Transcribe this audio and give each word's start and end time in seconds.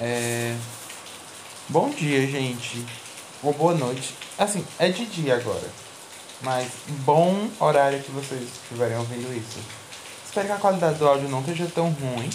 É... 0.00 0.54
Bom 1.68 1.90
dia, 1.90 2.26
gente. 2.26 2.84
Ou 3.42 3.52
boa 3.52 3.74
noite. 3.74 4.14
Assim, 4.38 4.64
é 4.78 4.88
de 4.88 5.04
dia 5.06 5.36
agora. 5.36 5.68
Mas 6.40 6.68
bom 7.04 7.48
horário 7.58 8.00
que 8.02 8.12
vocês 8.12 8.42
estiverem 8.42 8.96
ouvindo 8.96 9.36
isso. 9.36 9.58
Espero 10.24 10.46
que 10.46 10.52
a 10.52 10.58
qualidade 10.58 10.98
do 10.98 11.08
áudio 11.08 11.28
não 11.28 11.40
esteja 11.40 11.66
tão 11.74 11.90
ruim. 11.90 12.30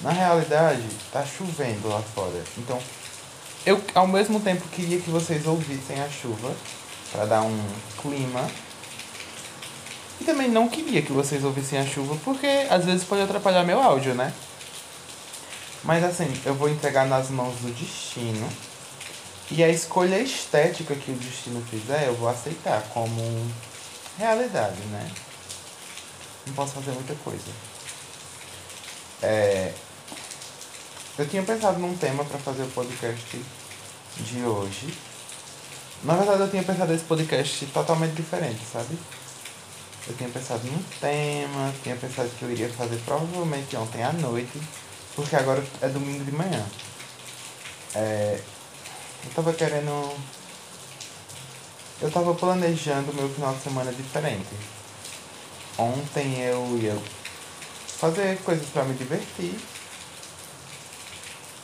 Na 0.00 0.10
realidade, 0.10 0.86
tá 1.12 1.24
chovendo 1.24 1.88
lá 1.88 2.00
fora. 2.00 2.42
Então, 2.56 2.78
eu 3.64 3.82
ao 3.94 4.06
mesmo 4.06 4.38
tempo 4.38 4.68
queria 4.68 5.00
que 5.00 5.10
vocês 5.10 5.44
ouvissem 5.46 6.00
a 6.00 6.08
chuva 6.08 6.54
para 7.10 7.24
dar 7.24 7.42
um 7.42 7.64
clima. 8.00 8.48
E 10.20 10.24
também 10.24 10.48
não 10.48 10.68
queria 10.68 11.02
que 11.02 11.12
vocês 11.12 11.42
ouvissem 11.42 11.80
a 11.80 11.86
chuva 11.86 12.16
porque 12.24 12.46
às 12.70 12.84
vezes 12.84 13.04
pode 13.04 13.22
atrapalhar 13.22 13.64
meu 13.64 13.82
áudio, 13.82 14.14
né? 14.14 14.32
Mas 15.86 16.02
assim, 16.02 16.28
eu 16.44 16.54
vou 16.54 16.68
entregar 16.68 17.06
nas 17.06 17.30
mãos 17.30 17.54
do 17.60 17.72
destino. 17.72 18.48
E 19.48 19.62
a 19.62 19.68
escolha 19.68 20.18
estética 20.18 20.96
que 20.96 21.12
o 21.12 21.14
destino 21.14 21.64
fizer, 21.70 22.08
eu 22.08 22.14
vou 22.16 22.28
aceitar 22.28 22.82
como 22.92 23.22
realidade, 24.18 24.80
né? 24.90 25.08
Não 26.44 26.54
posso 26.54 26.72
fazer 26.72 26.90
muita 26.90 27.14
coisa. 27.14 27.52
É, 29.22 29.72
eu 31.16 31.28
tinha 31.28 31.42
pensado 31.44 31.78
num 31.78 31.96
tema 31.96 32.24
para 32.24 32.38
fazer 32.38 32.64
o 32.64 32.70
podcast 32.70 33.40
de 34.18 34.42
hoje. 34.42 34.92
Na 36.02 36.14
verdade, 36.14 36.40
eu 36.40 36.50
tinha 36.50 36.64
pensado 36.64 36.92
esse 36.92 37.04
podcast 37.04 37.64
totalmente 37.66 38.14
diferente, 38.14 38.60
sabe? 38.72 38.98
Eu 40.08 40.16
tinha 40.16 40.28
pensado 40.28 40.66
num 40.66 40.82
tema, 41.00 41.72
tinha 41.82 41.94
pensado 41.94 42.28
que 42.30 42.42
eu 42.42 42.50
iria 42.50 42.68
fazer 42.70 42.96
provavelmente 43.04 43.76
ontem 43.76 44.02
à 44.02 44.12
noite, 44.12 44.60
porque 45.16 45.34
agora 45.34 45.64
é 45.82 45.88
domingo 45.88 46.24
de 46.24 46.30
manhã. 46.30 46.64
É, 47.94 48.40
eu 49.24 49.30
tava 49.34 49.52
querendo. 49.52 50.16
Eu 52.00 52.10
tava 52.10 52.34
planejando 52.34 53.12
meu 53.12 53.28
final 53.28 53.52
de 53.54 53.62
semana 53.62 53.92
diferente. 53.92 54.54
Ontem 55.76 56.40
eu 56.42 56.78
ia 56.78 56.96
fazer 57.98 58.38
coisas 58.44 58.68
para 58.68 58.84
me 58.84 58.94
divertir 58.94 59.58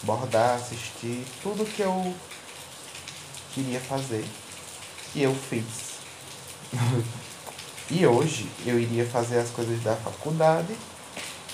bordar, 0.03 0.57
assistir, 0.57 1.25
tudo 1.43 1.65
que 1.65 1.83
eu 1.83 2.15
queria 3.55 3.81
fazer. 3.81 4.25
E 5.15 5.23
eu 5.23 5.35
fiz. 5.35 5.93
e 7.91 8.07
hoje 8.07 8.49
eu 8.67 8.79
iria 8.79 9.07
fazer 9.07 9.39
as 9.39 9.51
coisas 9.51 9.81
da 9.83 9.95
faculdade 9.97 10.75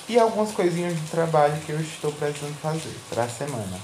e 0.09 0.19
algumas 0.19 0.53
coisinhas 0.53 0.95
de 0.95 1.06
trabalho 1.11 1.61
que 1.67 1.70
eu 1.70 1.81
estou 1.81 2.11
precisando 2.12 2.56
fazer 2.61 2.95
para 3.11 3.25
a 3.25 3.28
semana. 3.28 3.78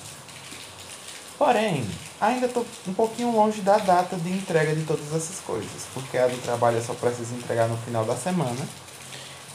Porém, 1.36 1.86
ainda 2.20 2.46
estou 2.46 2.64
um 2.86 2.94
pouquinho 2.94 3.32
longe 3.32 3.60
da 3.60 3.76
data 3.76 4.16
de 4.16 4.30
entrega 4.30 4.74
de 4.74 4.84
todas 4.84 5.12
essas 5.12 5.40
coisas, 5.40 5.86
porque 5.92 6.16
a 6.16 6.26
do 6.26 6.40
trabalho 6.42 6.78
eu 6.78 6.82
só 6.82 6.94
preciso 6.94 7.34
entregar 7.34 7.68
no 7.68 7.76
final 7.78 8.04
da 8.04 8.16
semana. 8.16 8.66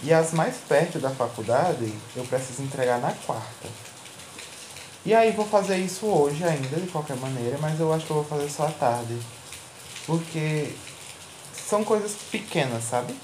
E 0.03 0.13
as 0.13 0.31
mais 0.31 0.55
perto 0.57 0.99
da 0.99 1.09
faculdade 1.09 1.91
eu 2.15 2.23
preciso 2.25 2.61
entregar 2.61 2.99
na 2.99 3.11
quarta. 3.25 3.67
E 5.05 5.13
aí 5.13 5.31
vou 5.31 5.45
fazer 5.45 5.77
isso 5.77 6.05
hoje 6.05 6.43
ainda, 6.43 6.77
de 6.77 6.87
qualquer 6.87 7.17
maneira, 7.17 7.57
mas 7.59 7.79
eu 7.79 7.91
acho 7.91 8.05
que 8.05 8.11
eu 8.11 8.17
vou 8.17 8.25
fazer 8.25 8.49
só 8.49 8.67
à 8.67 8.71
tarde. 8.71 9.17
Porque 10.05 10.73
são 11.53 11.83
coisas 11.83 12.13
pequenas, 12.29 12.83
sabe? 12.83 13.15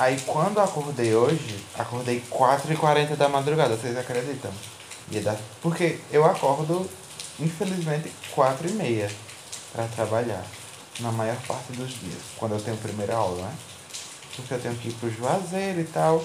Aí 0.00 0.18
quando 0.20 0.56
eu 0.56 0.64
acordei 0.64 1.14
hoje, 1.14 1.62
acordei 1.78 2.24
4h40 2.30 3.16
da 3.16 3.28
madrugada, 3.28 3.76
vocês 3.76 3.94
acreditam? 3.98 4.50
Ia 5.10 5.20
dar... 5.20 5.36
Porque 5.60 5.98
eu 6.10 6.24
acordo, 6.24 6.88
infelizmente, 7.38 8.10
4h30 8.34 9.10
para 9.74 9.84
trabalhar. 9.88 10.42
Na 11.00 11.12
maior 11.12 11.36
parte 11.46 11.72
dos 11.72 11.90
dias, 11.90 12.22
quando 12.38 12.52
eu 12.52 12.60
tenho 12.62 12.78
primeira 12.78 13.14
aula, 13.14 13.42
né? 13.42 13.54
Porque 14.36 14.54
eu 14.54 14.60
tenho 14.60 14.74
que 14.76 14.88
ir 14.88 14.92
pro 14.94 15.10
Juazeiro 15.10 15.80
e 15.80 15.84
tal. 15.84 16.24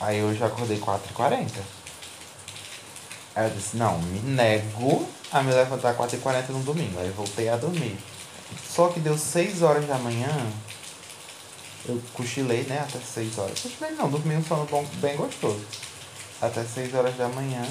Aí 0.00 0.20
hoje 0.20 0.40
eu 0.40 0.48
acordei 0.48 0.80
4h40. 0.80 1.48
Aí 3.36 3.48
eu 3.48 3.50
disse, 3.54 3.76
não, 3.76 4.00
me 4.02 4.18
nego 4.18 5.08
a 5.30 5.44
me 5.44 5.52
levantar 5.52 5.96
4h40 5.96 6.48
no 6.48 6.64
domingo. 6.64 6.98
Aí 6.98 7.10
voltei 7.10 7.48
a 7.48 7.56
dormir. 7.56 7.96
Só 8.68 8.88
que 8.88 8.98
deu 8.98 9.16
6 9.16 9.62
horas 9.62 9.86
da 9.86 9.96
manhã. 9.98 10.28
Eu 11.86 12.00
cochilei, 12.14 12.62
né? 12.64 12.78
Até 12.80 12.98
6 12.98 13.38
horas. 13.38 13.60
Cochilei 13.60 13.92
não, 13.92 14.10
dormi 14.10 14.36
um 14.36 14.44
sono 14.44 14.64
bom, 14.66 14.84
bem 14.94 15.16
gostoso. 15.16 15.60
Até 16.40 16.64
6 16.64 16.94
horas 16.94 17.14
da 17.16 17.28
manhã. 17.28 17.62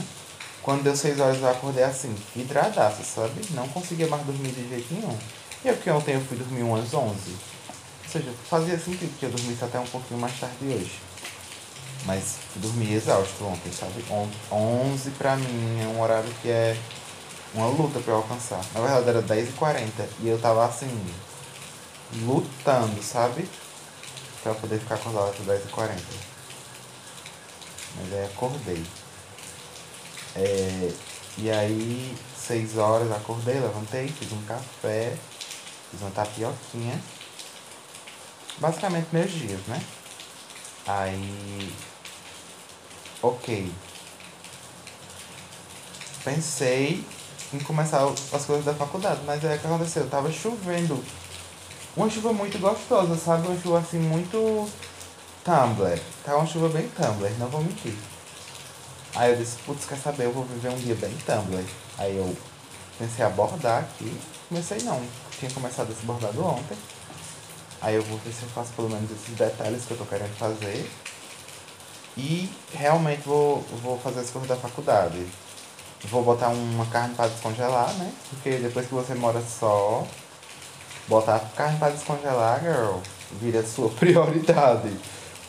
Quando 0.61 0.83
deu 0.83 0.95
6 0.95 1.19
horas 1.19 1.41
eu 1.41 1.49
acordei 1.49 1.83
assim, 1.83 2.15
hidradaço, 2.35 3.03
sabe? 3.03 3.41
Não 3.51 3.67
conseguia 3.69 4.07
mais 4.07 4.23
dormir 4.23 4.51
de 4.51 4.69
jeito 4.69 4.93
nenhum. 4.93 5.17
E 5.65 5.67
eu 5.67 5.77
que 5.77 5.89
ontem 5.89 6.15
eu 6.15 6.21
fui 6.21 6.37
dormir 6.37 6.63
umas 6.63 6.93
11. 6.93 6.95
Ou 7.01 8.09
seja, 8.09 8.31
fazia 8.49 8.77
sentido 8.77 9.17
que 9.19 9.25
eu 9.25 9.31
dormisse 9.31 9.63
até 9.63 9.79
um 9.79 9.85
pouquinho 9.85 10.19
mais 10.19 10.39
tarde 10.39 10.65
hoje. 10.65 10.99
Mas 12.05 12.35
dormi 12.55 12.93
exausto 12.93 13.45
ontem, 13.45 13.71
sabe? 13.71 14.05
11 14.51 15.09
pra 15.11 15.35
mim 15.35 15.81
é 15.81 15.87
um 15.87 16.01
horário 16.01 16.29
que 16.41 16.49
é 16.49 16.77
uma 17.53 17.67
luta 17.67 17.99
pra 17.99 18.13
eu 18.13 18.17
alcançar. 18.17 18.61
Na 18.73 18.81
verdade 18.81 19.09
era 19.09 19.21
10h40 19.21 19.87
e 20.19 20.27
eu 20.27 20.39
tava 20.39 20.65
assim, 20.65 20.89
lutando, 22.25 23.01
sabe? 23.01 23.47
Pra 24.43 24.53
poder 24.55 24.77
ficar 24.79 24.95
acordado 24.95 25.29
até 25.29 25.43
10h40. 25.43 25.97
Mas 27.95 28.13
aí 28.13 28.25
acordei. 28.25 28.85
É, 30.35 30.91
e 31.37 31.49
aí, 31.49 32.15
6 32.37 32.77
horas 32.77 33.11
acordei, 33.11 33.59
levantei, 33.59 34.07
fiz 34.07 34.31
um 34.31 34.41
café, 34.43 35.15
fiz 35.89 36.01
uma 36.01 36.11
tapioquinha. 36.11 37.01
Basicamente 38.57 39.07
meus 39.11 39.31
dias, 39.31 39.61
né? 39.67 39.81
Aí 40.85 41.73
ok. 43.21 43.71
Pensei 46.23 47.05
em 47.53 47.59
começar 47.59 48.03
as 48.31 48.45
coisas 48.45 48.65
da 48.65 48.73
faculdade, 48.73 49.21
mas 49.25 49.43
aí 49.45 49.57
o 49.57 49.59
que 49.59 49.67
aconteceu? 49.67 50.09
Tava 50.09 50.31
chovendo. 50.31 51.03
Uma 51.95 52.09
chuva 52.09 52.33
muito 52.33 52.57
gostosa, 52.57 53.15
sabe? 53.15 53.47
Uma 53.47 53.61
chuva 53.61 53.79
assim 53.79 53.99
muito 53.99 54.67
Tumblr. 55.43 55.99
Tá 56.23 56.35
uma 56.35 56.47
chuva 56.47 56.69
bem 56.69 56.87
Tumblr, 56.87 57.31
não 57.37 57.47
vou 57.47 57.61
mentir. 57.61 57.93
Aí 59.15 59.31
eu 59.31 59.37
disse, 59.37 59.57
putz, 59.59 59.85
quer 59.85 59.97
saber, 59.97 60.25
eu 60.25 60.31
vou 60.31 60.43
viver 60.43 60.69
um 60.69 60.77
dia 60.77 60.95
bem 60.95 61.15
Tumblr. 61.25 61.63
Aí 61.99 62.17
eu 62.17 62.35
pensei 62.97 63.23
a 63.23 63.29
bordar 63.29 63.81
aqui. 63.83 64.19
Comecei 64.49 64.79
não, 64.81 64.99
tinha 65.37 65.51
começado 65.51 65.91
esse 65.91 66.03
bordado 66.03 66.43
ontem. 66.43 66.75
Aí 67.79 67.95
eu 67.95 68.01
vou 68.01 68.17
ver 68.17 68.31
se 68.31 68.41
eu 68.41 68.49
faço 68.49 68.71
pelo 68.73 68.89
menos 68.89 69.11
esses 69.11 69.35
detalhes 69.35 69.85
que 69.85 69.91
eu 69.91 69.97
tô 69.97 70.05
querendo 70.05 70.35
fazer. 70.35 70.89
E 72.17 72.49
realmente 72.73 73.21
vou, 73.23 73.61
vou 73.83 73.99
fazer 73.99 74.21
as 74.21 74.31
coisas 74.31 74.49
da 74.49 74.55
faculdade. 74.55 75.27
Vou 76.05 76.23
botar 76.23 76.49
uma 76.49 76.85
carne 76.87 77.13
para 77.13 77.27
descongelar, 77.27 77.93
né? 77.95 78.11
Porque 78.29 78.57
depois 78.57 78.87
que 78.87 78.93
você 78.93 79.13
mora 79.13 79.41
só, 79.41 80.07
botar 81.07 81.39
carne 81.55 81.77
para 81.77 81.93
descongelar, 81.93 82.61
girl, 82.61 82.97
vira 83.39 83.63
sua 83.63 83.89
prioridade. 83.99 84.91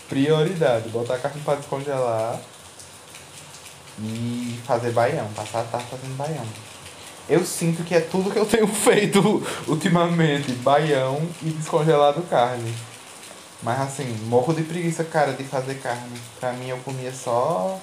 Prioridade, 0.08 0.88
botar 0.90 1.18
carne 1.18 1.40
para 1.42 1.56
descongelar 1.56 2.40
e 3.98 4.58
fazer 4.66 4.90
baião, 4.90 5.26
passar 5.34 5.60
a 5.60 5.64
tarde 5.64 5.86
fazendo 5.90 6.16
baião. 6.16 6.46
Eu 7.28 7.44
sinto 7.44 7.82
que 7.84 7.94
é 7.94 8.00
tudo 8.00 8.30
que 8.30 8.38
eu 8.38 8.44
tenho 8.44 8.66
feito 8.68 9.42
ultimamente, 9.66 10.52
baião 10.52 11.26
e 11.42 11.50
descongelado 11.50 12.22
carne. 12.22 12.74
Mas 13.62 13.80
assim, 13.80 14.14
morro 14.26 14.52
de 14.52 14.62
preguiça, 14.62 15.04
cara, 15.04 15.32
de 15.32 15.44
fazer 15.44 15.76
carne. 15.76 16.20
Pra 16.38 16.52
mim 16.52 16.68
eu 16.68 16.76
comia 16.78 17.12
só 17.12 17.80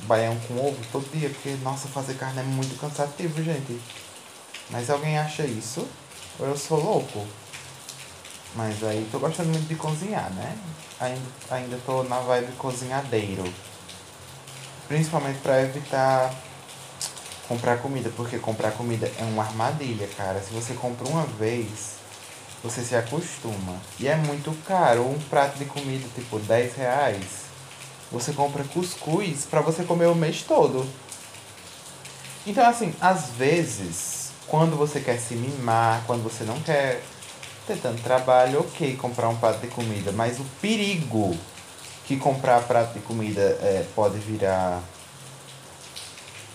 baião 0.00 0.36
com 0.46 0.54
ovo 0.54 0.76
todo 0.92 1.10
dia, 1.10 1.30
porque 1.30 1.56
nossa, 1.62 1.88
fazer 1.88 2.14
carne 2.14 2.40
é 2.40 2.42
muito 2.42 2.78
cansativo, 2.78 3.42
gente. 3.42 3.80
Mas 4.70 4.90
alguém 4.90 5.18
acha 5.18 5.44
isso? 5.44 5.86
Ou 6.38 6.46
eu 6.46 6.56
sou 6.56 6.82
louco? 6.82 7.26
Mas 8.54 8.82
aí 8.82 9.08
tô 9.10 9.18
gostando 9.18 9.50
muito 9.50 9.68
de 9.68 9.74
cozinhar, 9.74 10.30
né? 10.32 10.56
Ainda, 11.00 11.28
ainda 11.50 11.78
tô 11.84 12.02
na 12.04 12.18
vibe 12.20 12.52
cozinhadeiro. 12.52 13.44
Principalmente 14.86 15.38
pra 15.40 15.62
evitar 15.62 16.34
comprar 17.48 17.78
comida, 17.78 18.10
porque 18.16 18.38
comprar 18.38 18.72
comida 18.72 19.10
é 19.18 19.22
uma 19.22 19.42
armadilha, 19.42 20.06
cara. 20.16 20.40
Se 20.40 20.52
você 20.52 20.74
compra 20.74 21.08
uma 21.08 21.24
vez, 21.24 21.96
você 22.62 22.82
se 22.82 22.94
acostuma. 22.94 23.76
E 23.98 24.06
é 24.06 24.16
muito 24.16 24.52
caro. 24.66 25.02
Um 25.02 25.18
prato 25.30 25.58
de 25.58 25.64
comida, 25.64 26.06
tipo 26.14 26.38
10 26.38 26.76
reais. 26.76 27.48
Você 28.12 28.32
compra 28.32 28.64
cuscuz 28.64 29.44
para 29.44 29.60
você 29.60 29.84
comer 29.84 30.06
o 30.06 30.14
mês 30.14 30.42
todo. 30.42 30.88
Então, 32.46 32.66
assim, 32.66 32.94
às 33.00 33.30
vezes, 33.30 34.27
quando 34.48 34.76
você 34.76 35.00
quer 35.00 35.18
se 35.18 35.34
mimar, 35.34 36.02
quando 36.06 36.22
você 36.22 36.44
não 36.44 36.60
quer 36.60 37.02
ter 37.66 37.76
tanto 37.76 38.02
trabalho, 38.02 38.60
ok 38.60 38.96
comprar 38.96 39.28
um 39.28 39.36
prato 39.36 39.60
de 39.60 39.68
comida. 39.68 40.10
Mas 40.12 40.40
o 40.40 40.44
perigo 40.60 41.36
que 42.06 42.16
comprar 42.16 42.62
prato 42.62 42.94
de 42.94 43.00
comida 43.00 43.40
é, 43.40 43.86
pode 43.94 44.18
virar 44.18 44.82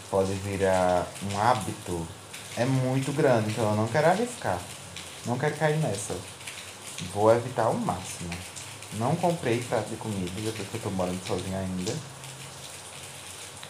pode 0.09 0.33
virar 0.33 1.07
um 1.31 1.39
hábito 1.39 2.07
é 2.55 2.65
muito 2.65 3.11
grande, 3.11 3.49
então 3.49 3.71
eu 3.71 3.75
não 3.75 3.87
quero 3.87 4.07
arriscar. 4.07 4.59
Não 5.25 5.39
quero 5.39 5.55
cair 5.55 5.77
nessa. 5.77 6.15
Vou 7.13 7.33
evitar 7.33 7.63
ao 7.63 7.73
máximo. 7.73 8.29
Não 8.93 9.15
comprei 9.15 9.59
prato 9.63 9.89
de 9.89 9.95
comida, 9.95 10.31
depois 10.35 10.67
que 10.69 10.75
eu 10.75 10.81
tô 10.81 10.89
morando 10.91 11.19
sozinho 11.25 11.57
ainda. 11.57 11.93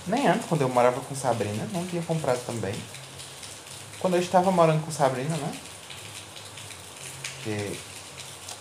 Nem 0.05 0.27
antes, 0.27 0.47
quando 0.47 0.61
eu 0.61 0.69
morava 0.69 0.99
com 0.99 1.15
Sabrina, 1.15 1.65
não 1.71 1.85
tinha 1.87 2.01
comprado 2.01 2.45
também. 2.45 2.75
Quando 4.03 4.15
eu 4.15 4.19
estava 4.19 4.51
morando 4.51 4.83
com 4.83 4.91
Sabrina, 4.91 5.33
né? 5.37 5.53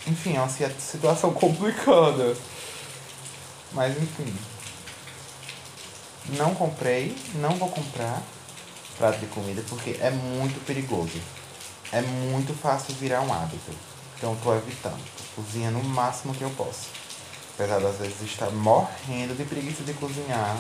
Enfim, 0.07 0.37
é 0.37 0.41
uma 0.41 0.49
situação 0.49 1.33
complicada. 1.35 2.37
Mas 3.73 4.01
enfim. 4.01 4.33
Não 6.39 6.55
comprei, 6.55 7.17
não 7.35 7.57
vou 7.57 7.69
comprar 7.71 8.23
prato 8.97 9.19
de 9.19 9.27
comida 9.27 9.65
porque 9.69 9.97
é 10.01 10.13
muito 10.13 10.65
perigoso. 10.65 11.21
É 11.91 12.01
muito 12.01 12.55
fácil 12.55 12.95
virar 12.95 13.23
um 13.23 13.33
hábito. 13.33 13.73
Então 14.17 14.35
eu 14.35 14.39
tô 14.45 14.55
evitando. 14.55 15.03
Tô 15.17 15.43
cozinhando 15.43 15.81
o 15.81 15.85
máximo 15.85 16.33
que 16.37 16.43
eu 16.43 16.51
posso. 16.51 16.87
Apesar 17.57 17.81
das 17.81 17.97
vezes 17.97 18.23
estar 18.23 18.51
morrendo 18.51 19.37
de 19.37 19.45
preguiça 19.45 19.83
de 19.83 19.93
cozinhar. 19.95 20.57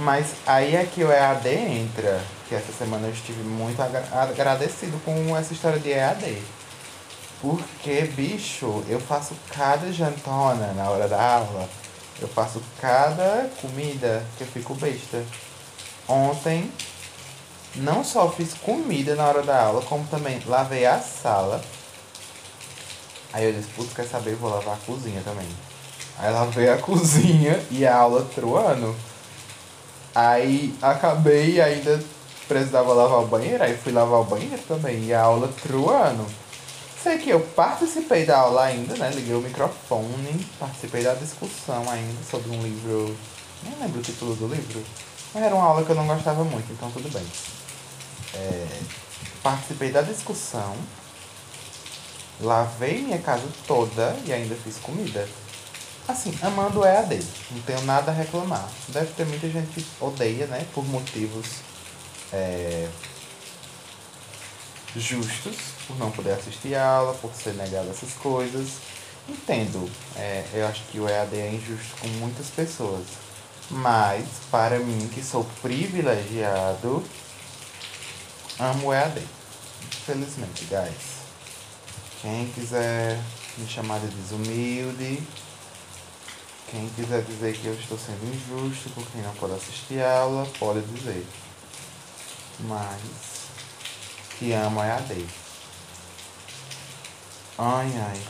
Mas 0.00 0.28
aí 0.46 0.76
é 0.76 0.84
que 0.84 1.04
o 1.04 1.12
EAD 1.12 1.48
entra. 1.48 2.20
Que 2.48 2.54
essa 2.54 2.72
semana 2.72 3.06
eu 3.06 3.12
estive 3.12 3.42
muito 3.42 3.80
agradecido 3.80 4.98
com 5.04 5.36
essa 5.36 5.52
história 5.52 5.78
de 5.78 5.90
EAD. 5.90 6.42
Porque, 7.40 8.02
bicho, 8.02 8.82
eu 8.88 8.98
faço 8.98 9.34
cada 9.54 9.92
jantona 9.92 10.72
na 10.72 10.88
hora 10.88 11.06
da 11.06 11.22
aula. 11.22 11.68
Eu 12.20 12.28
faço 12.28 12.62
cada 12.80 13.48
comida 13.60 14.24
que 14.36 14.44
eu 14.44 14.48
fico 14.48 14.74
besta. 14.74 15.22
Ontem, 16.08 16.72
não 17.76 18.02
só 18.02 18.30
fiz 18.30 18.54
comida 18.54 19.14
na 19.14 19.26
hora 19.26 19.42
da 19.42 19.62
aula, 19.62 19.82
como 19.82 20.06
também 20.08 20.40
lavei 20.46 20.86
a 20.86 20.98
sala. 20.98 21.62
Aí 23.32 23.44
eu 23.44 23.52
disse, 23.52 23.68
putz, 23.76 23.92
quer 23.94 24.06
saber? 24.06 24.34
Vou 24.34 24.50
lavar 24.50 24.74
a 24.74 24.86
cozinha 24.86 25.22
também. 25.22 25.48
Aí 26.18 26.32
lavei 26.32 26.68
a 26.70 26.78
cozinha 26.82 27.62
e 27.70 27.86
a 27.86 27.96
aula 27.96 28.26
truando. 28.34 28.96
Aí 30.14 30.74
acabei 30.82 31.60
ainda 31.60 32.02
precisava 32.48 32.92
lavar 32.92 33.20
o 33.20 33.26
banheiro, 33.26 33.62
aí 33.62 33.76
fui 33.76 33.92
lavar 33.92 34.20
o 34.20 34.24
banheiro 34.24 34.60
também. 34.66 35.04
E 35.04 35.14
a 35.14 35.22
aula 35.22 35.48
truando. 35.62 36.26
Sei 37.02 37.16
que 37.16 37.30
eu 37.30 37.40
participei 37.40 38.26
da 38.26 38.38
aula 38.38 38.64
ainda, 38.64 38.94
né? 38.96 39.10
Liguei 39.14 39.34
o 39.34 39.40
microfone, 39.40 40.46
participei 40.58 41.02
da 41.02 41.14
discussão 41.14 41.88
ainda 41.88 42.22
sobre 42.28 42.50
um 42.50 42.62
livro. 42.62 43.16
Nem 43.62 43.78
lembro 43.80 44.00
o 44.00 44.02
título 44.02 44.34
do 44.34 44.48
livro. 44.48 44.84
Mas 45.32 45.44
era 45.44 45.54
uma 45.54 45.64
aula 45.64 45.84
que 45.84 45.90
eu 45.90 45.96
não 45.96 46.06
gostava 46.06 46.42
muito, 46.44 46.70
então 46.72 46.90
tudo 46.90 47.08
bem. 47.10 47.24
É, 48.34 48.66
participei 49.42 49.90
da 49.90 50.02
discussão, 50.02 50.74
lavei 52.40 53.00
minha 53.00 53.18
casa 53.18 53.46
toda 53.66 54.16
e 54.26 54.32
ainda 54.32 54.54
fiz 54.56 54.76
comida. 54.78 55.26
Assim, 56.10 56.36
amando 56.42 56.84
é 56.84 56.98
a 56.98 57.02
dele, 57.02 57.26
não 57.52 57.62
tenho 57.62 57.82
nada 57.82 58.10
a 58.10 58.14
reclamar. 58.14 58.68
Deve 58.88 59.12
ter 59.12 59.24
muita 59.26 59.48
gente 59.48 59.68
que 59.80 59.86
odeia, 60.00 60.44
né? 60.48 60.66
Por 60.74 60.84
motivos 60.84 61.46
é, 62.32 62.88
justos, 64.96 65.54
por 65.86 65.96
não 66.00 66.10
poder 66.10 66.32
assistir 66.32 66.74
aula, 66.74 67.14
por 67.14 67.32
ser 67.32 67.54
negado 67.54 67.88
essas 67.90 68.12
coisas. 68.14 68.70
Entendo, 69.28 69.88
é, 70.16 70.44
eu 70.52 70.66
acho 70.66 70.82
que 70.90 70.98
o 70.98 71.08
EAD 71.08 71.36
é 71.36 71.52
injusto 71.52 71.94
com 72.00 72.08
muitas 72.18 72.48
pessoas. 72.48 73.06
Mas, 73.70 74.26
para 74.50 74.80
mim, 74.80 75.08
que 75.14 75.22
sou 75.22 75.44
privilegiado, 75.62 77.04
amo 78.58 78.88
o 78.88 78.92
EAD. 78.92 79.22
Infelizmente, 79.86 80.64
guys. 80.64 81.20
Quem 82.20 82.50
quiser 82.50 83.16
me 83.56 83.68
chamar 83.68 84.00
de 84.00 84.08
desumilde, 84.08 85.22
quem 86.70 86.88
quiser 86.90 87.22
dizer 87.22 87.56
que 87.56 87.66
eu 87.66 87.74
estou 87.74 87.98
sendo 87.98 88.24
injusto 88.32 88.90
por 88.90 89.04
quem 89.10 89.22
não 89.22 89.34
pode 89.34 89.54
assistir 89.54 90.02
aula, 90.02 90.46
pode 90.58 90.80
dizer. 90.82 91.26
Mas 92.60 93.00
que 94.38 94.52
amo 94.52 94.80
a 94.80 94.86
EAD. 94.86 95.26
Ai, 97.58 97.92
ai. 97.96 98.20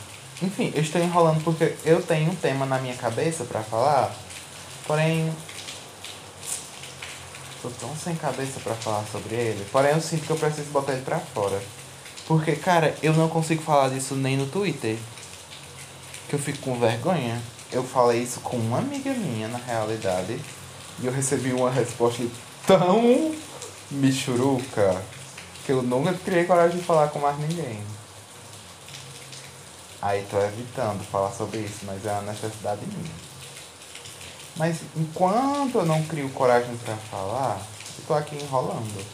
Enfim, 0.41 0.71
eu 0.73 0.81
estou 0.81 1.01
enrolando 1.01 1.43
porque 1.43 1.75
eu 1.85 2.01
tenho 2.01 2.31
um 2.31 2.35
tema 2.35 2.65
na 2.65 2.79
minha 2.79 2.95
cabeça 2.95 3.43
para 3.43 3.61
falar, 3.61 4.13
porém 4.87 5.31
tô 7.61 7.69
tão 7.69 7.95
sem 7.95 8.15
cabeça 8.15 8.59
para 8.59 8.73
falar 8.73 9.05
sobre 9.11 9.35
ele. 9.35 9.65
Porém, 9.71 9.91
eu 9.91 10.01
sinto 10.01 10.25
que 10.25 10.31
eu 10.31 10.35
preciso 10.35 10.69
botar 10.71 10.93
ele 10.93 11.03
pra 11.03 11.19
fora. 11.19 11.61
Porque, 12.27 12.55
cara, 12.55 12.95
eu 13.03 13.13
não 13.13 13.29
consigo 13.29 13.61
falar 13.61 13.89
disso 13.89 14.15
nem 14.15 14.35
no 14.35 14.47
Twitter. 14.47 14.97
Que 16.27 16.35
eu 16.35 16.39
fico 16.39 16.59
com 16.59 16.79
vergonha. 16.79 17.39
Eu 17.71 17.83
falei 17.83 18.21
isso 18.21 18.41
com 18.41 18.57
uma 18.57 18.79
amiga 18.79 19.13
minha, 19.13 19.47
na 19.47 19.57
realidade. 19.57 20.39
E 20.99 21.05
eu 21.05 21.11
recebi 21.11 21.53
uma 21.53 21.71
resposta 21.71 22.23
tão 22.67 23.33
michuruca 23.89 25.01
que 25.65 25.71
eu 25.71 25.81
nunca 25.81 26.13
criei 26.13 26.43
coragem 26.43 26.77
de 26.77 26.83
falar 26.83 27.07
com 27.09 27.19
mais 27.19 27.37
ninguém. 27.39 27.81
Aí 30.01 30.25
tô 30.29 30.39
evitando 30.39 31.03
falar 31.05 31.31
sobre 31.31 31.59
isso, 31.59 31.85
mas 31.85 32.05
é 32.05 32.11
uma 32.11 32.23
necessidade 32.23 32.81
minha. 32.85 33.31
Mas 34.57 34.77
enquanto 34.95 35.75
eu 35.75 35.85
não 35.85 36.03
crio 36.03 36.29
coragem 36.31 36.75
para 36.77 36.95
falar, 36.95 37.61
eu 37.97 38.05
tô 38.05 38.13
aqui 38.13 38.35
enrolando. 38.35 39.05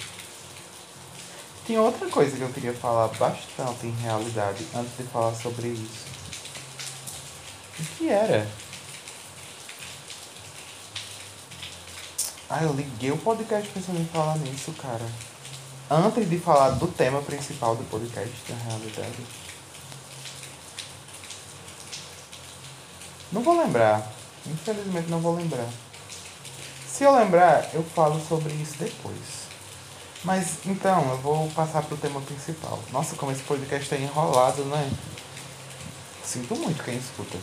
Tem 1.68 1.78
outra 1.78 2.08
coisa 2.10 2.36
que 2.36 2.42
eu 2.42 2.50
queria 2.50 2.74
falar 2.74 3.10
bastante 3.10 3.86
em 3.86 3.96
realidade 4.02 4.66
antes 4.74 4.98
de 4.98 5.04
falar 5.04 5.36
sobre 5.36 5.68
isso. 5.68 6.17
O 7.80 7.84
que 7.98 8.10
era? 8.10 8.48
Ah, 12.50 12.64
eu 12.64 12.74
liguei 12.74 13.12
o 13.12 13.18
podcast 13.18 13.70
pensando 13.70 14.00
em 14.00 14.06
falar 14.06 14.38
nisso, 14.38 14.72
cara 14.74 15.06
antes 15.90 16.30
de 16.30 16.38
falar 16.38 16.72
do 16.72 16.88
tema 16.88 17.22
principal 17.22 17.76
do 17.76 17.84
podcast, 17.86 18.36
na 18.50 18.58
realidade. 18.58 19.26
Não 23.32 23.42
vou 23.42 23.62
lembrar. 23.62 24.12
Infelizmente 24.46 25.10
não 25.10 25.20
vou 25.20 25.36
lembrar. 25.36 25.68
Se 26.88 27.04
eu 27.04 27.16
lembrar, 27.16 27.70
eu 27.74 27.84
falo 27.84 28.20
sobre 28.28 28.54
isso 28.54 28.76
depois. 28.80 29.48
Mas 30.24 30.66
então, 30.66 31.10
eu 31.12 31.18
vou 31.18 31.50
passar 31.52 31.84
pro 31.84 31.98
tema 31.98 32.20
principal. 32.22 32.80
Nossa, 32.92 33.16
como 33.16 33.32
esse 33.32 33.44
podcast 33.44 33.94
é 33.94 34.00
enrolado, 34.00 34.64
né? 34.66 34.92
Sinto 36.24 36.56
muito 36.56 36.84
quem 36.84 36.98
escuta. 36.98 37.38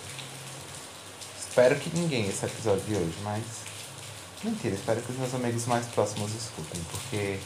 Espero 1.55 1.77
que 1.77 1.97
ninguém 1.97 2.29
esse 2.29 2.45
episódio 2.45 2.81
de 2.81 2.97
hoje, 2.97 3.15
mas. 3.23 3.45
Mentira, 4.43 4.75
espero 4.75 5.01
que 5.01 5.13
os 5.13 5.19
meus 5.19 5.33
amigos 5.35 5.67
mais 5.67 5.87
próximos 5.87 6.33
escutem, 6.35 6.83
porque 6.91 7.39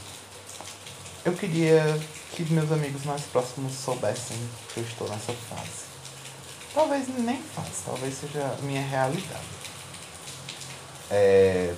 eu 1.26 1.34
queria 1.34 2.00
que 2.32 2.42
meus 2.44 2.72
amigos 2.72 3.04
mais 3.04 3.20
próximos 3.24 3.74
soubessem 3.74 4.38
que 4.72 4.80
eu 4.80 4.84
estou 4.84 5.06
nessa 5.10 5.34
fase. 5.34 5.84
Talvez 6.72 7.06
nem 7.18 7.42
fase, 7.54 7.82
talvez 7.84 8.14
seja 8.18 8.46
a 8.58 8.62
minha 8.62 8.80
realidade. 8.80 9.44
É... 11.10 11.74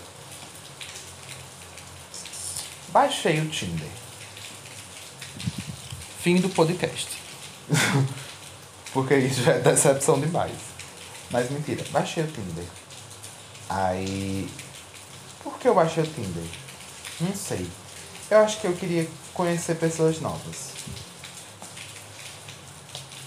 Baixei 2.90 3.40
o 3.40 3.49
Tinder. 3.49 3.90
Fim 6.22 6.37
do 6.37 6.49
podcast. 6.49 7.08
Porque 8.94 9.16
isso 9.16 9.42
já 9.42 9.54
é 9.54 9.58
decepção 9.58 10.20
demais. 10.20 10.69
Mas 11.30 11.50
mentira, 11.50 11.84
baixei 11.90 12.25
o 12.25 12.26
Tinder. 12.26 12.64
Aí. 13.68 14.49
Por 15.42 15.58
que 15.58 15.68
eu 15.68 15.75
baixei 15.75 16.02
o 16.02 16.06
Tinder? 16.06 16.44
Não 17.20 17.34
sei. 17.34 17.70
Eu 18.30 18.38
acho 18.40 18.60
que 18.60 18.66
eu 18.66 18.75
queria 18.75 19.08
conhecer 19.32 19.76
pessoas 19.76 20.20
novas. 20.20 20.70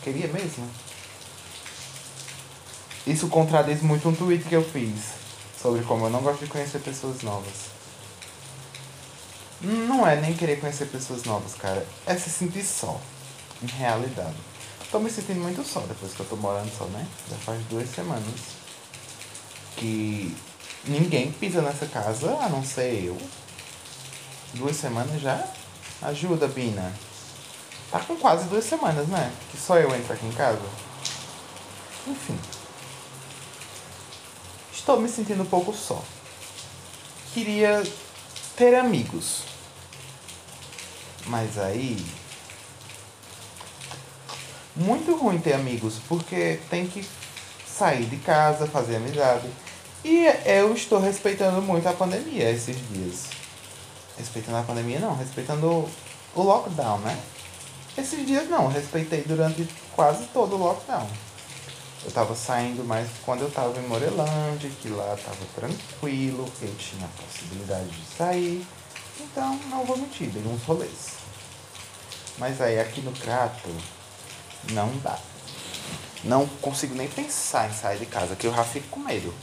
Queria 0.04 0.28
mesmo. 0.28 0.70
Isso 3.08 3.28
contradiz 3.28 3.82
muito 3.82 4.08
um 4.08 4.16
tweet 4.16 4.46
que 4.46 4.56
eu 4.56 4.64
fiz 4.64 5.14
sobre 5.62 5.82
como 5.84 6.06
eu 6.06 6.10
não 6.10 6.22
gosto 6.22 6.44
de 6.44 6.52
conhecer 6.52 6.80
pessoas 6.80 7.22
novas. 7.22 7.74
Não 9.62 10.06
é 10.06 10.18
nem 10.18 10.34
querer 10.34 10.60
conhecer 10.60 10.88
pessoas 10.88 11.24
novas, 11.24 11.54
cara. 11.56 11.86
É 12.06 12.16
se 12.16 12.30
sentir 12.30 12.64
só. 12.64 13.00
Em 13.62 13.68
realidade. 13.68 14.36
Tô 14.94 15.00
me 15.00 15.10
sentindo 15.10 15.42
muito 15.42 15.64
só 15.64 15.80
depois 15.80 16.14
que 16.14 16.20
eu 16.20 16.26
tô 16.28 16.36
morando 16.36 16.72
só, 16.78 16.86
né? 16.86 17.08
Já 17.28 17.36
faz 17.38 17.60
duas 17.66 17.90
semanas. 17.90 18.24
Que 19.76 20.38
ninguém 20.86 21.32
pisa 21.32 21.64
nessa 21.64 21.88
casa 21.88 22.38
a 22.40 22.48
não 22.48 22.64
ser 22.64 23.04
eu. 23.04 23.18
Duas 24.54 24.76
semanas 24.76 25.20
já? 25.20 25.48
Ajuda, 26.00 26.48
Bina. 26.48 26.94
Tá 27.90 28.02
com 28.02 28.16
quase 28.18 28.48
duas 28.50 28.66
semanas, 28.66 29.08
né? 29.08 29.34
Que 29.50 29.58
só 29.58 29.80
eu 29.80 29.96
entro 29.96 30.14
aqui 30.14 30.28
em 30.28 30.32
casa. 30.34 30.62
Enfim. 32.06 32.38
estou 34.72 35.02
me 35.02 35.10
sentindo 35.10 35.42
um 35.42 35.48
pouco 35.48 35.74
só. 35.74 36.04
Queria 37.34 37.82
ter 38.56 38.76
amigos. 38.76 39.42
Mas 41.26 41.58
aí. 41.58 41.98
Muito 44.76 45.16
ruim 45.16 45.38
ter 45.38 45.54
amigos, 45.54 45.96
porque 46.08 46.60
tem 46.70 46.88
que 46.88 47.06
sair 47.68 48.06
de 48.06 48.18
casa, 48.18 48.66
fazer 48.66 48.96
amizade. 48.96 49.48
E 50.04 50.26
eu 50.46 50.74
estou 50.74 51.00
respeitando 51.00 51.62
muito 51.62 51.88
a 51.88 51.94
pandemia 51.94 52.50
esses 52.50 52.76
dias. 52.90 53.26
Respeitando 54.18 54.58
a 54.58 54.64
pandemia 54.64 55.00
não, 55.00 55.16
respeitando 55.16 55.88
o 56.36 56.42
lockdown, 56.42 57.00
né? 57.00 57.18
Esses 57.98 58.26
dias 58.26 58.50
não, 58.50 58.68
respeitei 58.68 59.22
durante 59.22 59.68
quase 59.96 60.26
todo 60.34 60.56
o 60.56 60.60
lockdown. 60.60 61.08
Eu 62.04 62.12
tava 62.12 62.36
saindo 62.36 62.84
mais 62.84 63.08
quando 63.24 63.42
eu 63.42 63.52
tava 63.52 63.80
em 63.80 63.88
Morelândia, 63.88 64.70
que 64.82 64.90
lá 64.90 65.16
tava 65.16 65.46
tranquilo, 65.56 66.46
eu 66.62 66.76
tinha 66.76 67.06
a 67.06 67.22
possibilidade 67.22 67.90
de 67.90 68.06
sair. 68.18 68.66
Então, 69.20 69.58
não 69.70 69.86
vou 69.86 69.98
mentir, 69.98 70.30
dei 70.30 70.44
uns 70.44 70.64
rolês. 70.64 71.14
Mas 72.38 72.60
aí 72.60 72.80
aqui 72.80 73.00
no 73.02 73.12
Crato, 73.14 73.70
não 74.72 74.90
dá. 74.98 75.18
Não 76.24 76.48
consigo 76.62 76.96
nem 76.96 77.08
pensar 77.08 77.70
em 77.70 77.74
sair 77.74 78.00
de 78.00 78.06
casa, 78.06 78.36
que 78.36 78.48
eu 78.48 78.54
já 78.54 78.64
fico 78.64 78.88
com 78.88 79.00
medo. 79.00 79.34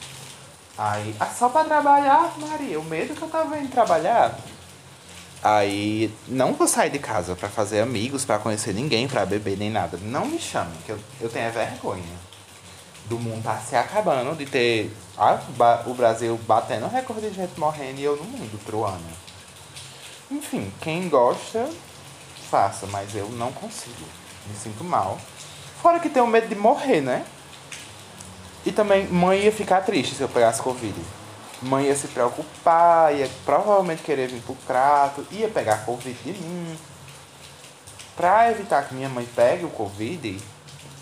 Aí, 0.79 1.15
ah, 1.21 1.27
só 1.27 1.49
pra 1.49 1.65
trabalhar, 1.65 2.33
Maria, 2.39 2.81
o 2.81 2.85
medo 2.85 3.15
que 3.15 3.23
eu 3.23 3.29
tava 3.29 3.59
indo 3.59 3.71
trabalhar. 3.71 4.39
Aí, 5.43 6.13
não 6.27 6.55
vou 6.55 6.67
sair 6.67 6.91
de 6.91 6.99
casa 6.99 7.37
para 7.37 7.49
fazer 7.49 7.81
amigos, 7.81 8.25
para 8.25 8.39
conhecer 8.39 8.75
ninguém, 8.75 9.07
para 9.07 9.27
beber 9.27 9.59
nem 9.59 9.71
nada. 9.71 9.99
Não 10.03 10.27
me 10.27 10.39
chame, 10.39 10.75
que 10.87 10.93
eu, 10.93 10.99
eu 11.21 11.29
tenho 11.29 11.53
vergonha 11.53 12.31
do 13.11 13.19
mundo 13.19 13.43
tá 13.43 13.59
se 13.59 13.75
acabando, 13.75 14.37
de 14.37 14.47
ter 14.47 14.97
ah, 15.19 15.41
o 15.85 15.95
Brasil 15.95 16.39
batendo 16.47 16.87
recorde 16.87 17.29
de 17.29 17.35
gente 17.35 17.59
morrendo 17.59 17.99
e 17.99 18.05
eu 18.05 18.17
no 18.17 18.23
mundo, 18.23 18.59
truana. 18.65 19.01
Enfim, 20.31 20.73
quem 20.81 21.09
gosta, 21.09 21.69
faça, 22.49 22.87
mas 22.87 23.17
eu 23.17 23.29
não 23.31 23.51
consigo. 23.51 24.07
Me 24.47 24.57
sinto 24.57 24.85
mal. 24.85 25.19
Fora 25.83 26.01
que 26.01 26.09
tenho 26.09 26.27
medo 26.27 26.49
de 26.49 26.55
morrer, 26.55 27.01
né? 27.01 27.25
E 28.65 28.73
também, 28.73 29.07
mãe 29.09 29.41
ia 29.41 29.53
ficar 29.53 29.81
triste 29.83 30.15
se 30.15 30.23
eu 30.23 30.29
pegasse 30.29 30.61
Covid. 30.61 30.95
Mãe 31.63 31.87
ia 31.87 31.97
se 31.97 32.09
preocupar, 32.09 33.15
ia 33.15 33.29
provavelmente 33.45 34.03
querer 34.03 34.29
vir 34.29 34.41
pro 34.43 34.55
crato, 34.67 35.27
ia 35.31 35.49
pegar 35.49 35.85
Covid 35.85 36.19
de 36.23 36.33
mim. 36.33 36.79
Pra 38.17 38.51
evitar 38.51 38.87
que 38.87 38.95
minha 38.95 39.09
mãe 39.09 39.27
pegue 39.35 39.65
o 39.65 39.71
Covid, 39.71 40.39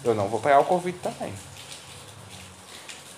eu 0.04 0.14
não 0.14 0.28
vou 0.28 0.40
pegar 0.40 0.60
o 0.60 0.64
Covid 0.64 0.96
também. 0.98 1.32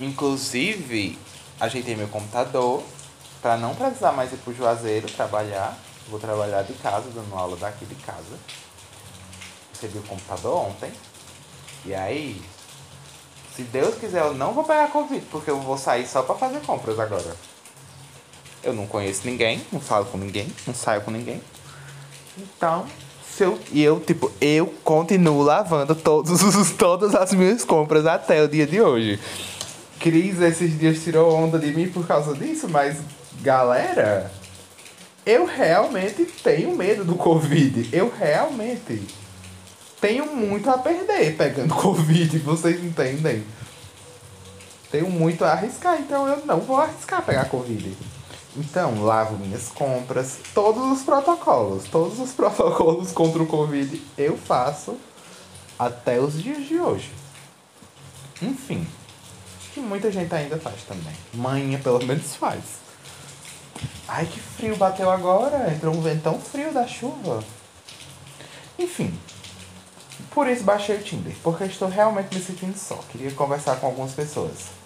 Inclusive, 0.01 1.19
ajeitei 1.59 1.95
meu 1.95 2.09
computador 2.09 2.83
para 3.43 3.59
não 3.59 3.75
precisar 3.75 4.13
mais 4.13 4.33
ir 4.33 4.37
pro 4.39 4.55
Juazeiro 4.55 5.11
trabalhar. 5.11 5.77
Vou 6.09 6.19
trabalhar 6.19 6.63
de 6.63 6.73
casa, 6.75 7.11
dando 7.15 7.35
aula 7.35 7.57
daqui 7.57 7.85
de 7.85 7.95
casa. 7.97 8.39
Recebi 9.81 9.99
o 9.99 10.03
computador 10.03 10.67
ontem. 10.67 10.93
E 11.87 11.95
aí, 11.95 12.41
se 13.57 13.63
Deus 13.63 13.95
quiser, 13.95 14.23
eu 14.23 14.35
não 14.35 14.53
vou 14.53 14.65
pegar 14.65 14.89
Covid, 14.89 15.25
porque 15.31 15.51
eu 15.51 15.59
vou 15.61 15.79
sair 15.79 16.07
só 16.07 16.23
para 16.23 16.35
fazer 16.35 16.61
compras 16.61 16.99
agora. 16.99 17.35
Eu 18.63 18.75
não 18.75 18.87
conheço 18.87 19.23
ninguém, 19.25 19.65
não 19.73 19.81
falo 19.81 20.05
com 20.07 20.19
ninguém, 20.19 20.53
não 20.67 20.75
saio 20.75 21.01
com 21.01 21.11
ninguém. 21.11 21.41
Então, 22.37 22.87
se 23.27 23.43
eu, 23.43 23.59
e 23.73 23.83
eu, 23.83 23.99
tipo, 24.01 24.31
eu 24.39 24.67
continuo 24.85 25.43
lavando 25.43 25.95
todos 25.95 26.43
os, 26.43 26.73
todas 26.77 27.15
as 27.15 27.33
minhas 27.33 27.65
compras 27.65 28.05
até 28.05 28.43
o 28.43 28.49
dia 28.49 28.67
de 28.67 28.81
hoje. 28.81 29.19
Cris 29.99 30.41
esses 30.41 30.79
dias 30.79 31.03
tirou 31.03 31.35
onda 31.35 31.59
de 31.59 31.73
mim 31.73 31.89
por 31.89 32.07
causa 32.07 32.35
disso, 32.35 32.69
mas 32.69 32.99
galera, 33.41 34.31
eu 35.25 35.47
realmente 35.47 36.25
tenho 36.43 36.77
medo 36.77 37.05
do 37.05 37.15
Covid. 37.15 37.89
Eu 37.93 38.13
realmente 38.15 39.03
tenho 40.01 40.35
muito 40.35 40.69
a 40.71 40.79
perder 40.79 41.37
pegando 41.37 41.75
Covid, 41.77 42.39
vocês 42.39 42.83
entendem? 42.83 43.45
Tenho 44.91 45.09
muito 45.09 45.45
a 45.45 45.53
arriscar, 45.53 46.01
então 46.01 46.27
eu 46.27 46.45
não 46.45 46.61
vou 46.61 46.77
arriscar 46.81 47.23
pegar 47.23 47.45
Covid. 47.45 47.97
Então, 48.57 49.05
lavo 49.05 49.37
minhas 49.37 49.69
compras, 49.69 50.39
todos 50.53 50.83
os 50.99 51.05
protocolos, 51.05 51.85
todos 51.85 52.19
os 52.19 52.33
protocolos 52.35 53.13
contra 53.13 53.43
o 53.43 53.47
Covid 53.47 54.03
eu 54.19 54.37
faço 54.37 54.97
até 55.79 56.19
os 56.19 56.43
dias 56.43 56.67
de 56.67 56.79
hoje. 56.79 57.11
Enfim 58.43 58.87
que 59.73 59.81
muita 59.81 60.11
gente 60.11 60.35
ainda 60.35 60.59
faz 60.59 60.83
também. 60.83 61.15
Manha, 61.33 61.79
pelo 61.79 62.05
menos, 62.05 62.35
faz. 62.35 62.63
Ai, 64.07 64.27
que 64.27 64.41
frio 64.41 64.77
bateu 64.77 65.11
agora. 65.11 65.73
Entrou 65.73 65.95
um 65.95 66.01
ventão 66.01 66.39
frio 66.41 66.73
da 66.73 66.87
chuva. 66.87 67.43
Enfim. 68.79 69.17
Por 70.31 70.49
isso 70.49 70.65
baixei 70.65 70.97
o 70.97 71.03
Tinder. 71.03 71.35
Porque 71.43 71.65
estou 71.65 71.89
realmente 71.89 72.35
me 72.35 72.43
sentindo 72.43 72.77
só. 72.77 72.97
Queria 73.11 73.31
conversar 73.33 73.77
com 73.77 73.87
algumas 73.87 74.13
pessoas. 74.13 74.81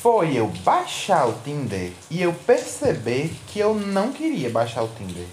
Foi 0.00 0.36
eu 0.36 0.48
baixar 0.64 1.28
o 1.28 1.34
Tinder 1.44 1.92
e 2.10 2.20
eu 2.20 2.32
perceber 2.32 3.32
que 3.46 3.58
eu 3.58 3.74
não 3.74 4.12
queria 4.12 4.50
baixar 4.50 4.82
o 4.82 4.88
Tinder. 4.88 5.26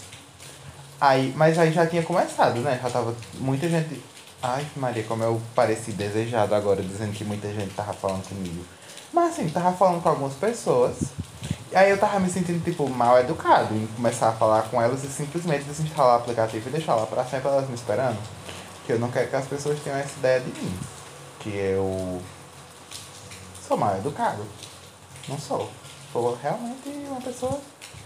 Aí, 1.01 1.34
mas 1.36 1.58
aí 1.58 1.72
já 1.72 1.88
tinha 1.88 2.03
começado, 2.03 2.60
né? 2.60 2.79
Já 2.81 2.89
tava 2.89 3.15
muita 3.39 3.67
gente 3.67 4.00
Ai, 4.41 4.65
Maria, 4.77 5.03
como 5.03 5.22
eu 5.22 5.41
pareci 5.53 5.91
desejado 5.91 6.55
agora, 6.55 6.81
dizendo 6.81 7.12
que 7.12 7.25
muita 7.25 7.50
gente 7.50 7.74
tava 7.74 7.91
falando 7.91 8.24
comigo. 8.29 8.63
Mas 9.12 9.34
assim, 9.34 9.50
tava 9.50 9.74
falando 9.74 10.01
com 10.01 10.08
algumas 10.08 10.34
pessoas. 10.34 10.96
E 11.69 11.75
aí 11.75 11.89
eu 11.89 11.98
tava 11.98 12.22
me 12.22 12.29
sentindo, 12.29 12.63
tipo, 12.63 12.89
mal 12.89 13.19
educado 13.19 13.75
em 13.75 13.86
começar 13.88 14.29
a 14.29 14.31
falar 14.31 14.62
com 14.63 14.81
elas 14.81 15.03
e 15.03 15.08
simplesmente 15.08 15.65
desinstalar 15.65 16.13
o 16.15 16.19
aplicativo 16.22 16.69
e 16.69 16.72
deixar 16.72 16.96
lá 16.96 17.05
pra 17.05 17.25
sempre 17.25 17.50
elas 17.50 17.67
me 17.67 17.75
esperando. 17.75 18.17
Que 18.89 18.93
eu 18.93 19.00
não 19.00 19.12
quero 19.12 19.29
que 19.29 19.36
as 19.36 19.46
pessoas 19.46 19.79
tenham 19.84 20.00
essa 20.00 20.17
ideia 20.17 20.39
de 20.39 20.50
mim. 20.60 20.79
Que 21.39 21.50
eu 21.50 22.19
sou 23.67 23.77
mal 23.77 23.96
educado. 23.96 24.43
Não 25.27 25.38
sou. 25.38 25.69
Sou 26.12 26.36
realmente 26.41 26.89
uma 27.08 27.22
pessoa 27.22 27.62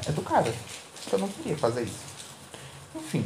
educada. 0.06 0.54
Eu 1.10 1.20
não 1.20 1.30
queria 1.30 1.56
fazer 1.56 1.84
isso. 1.84 2.02
Enfim. 2.94 3.26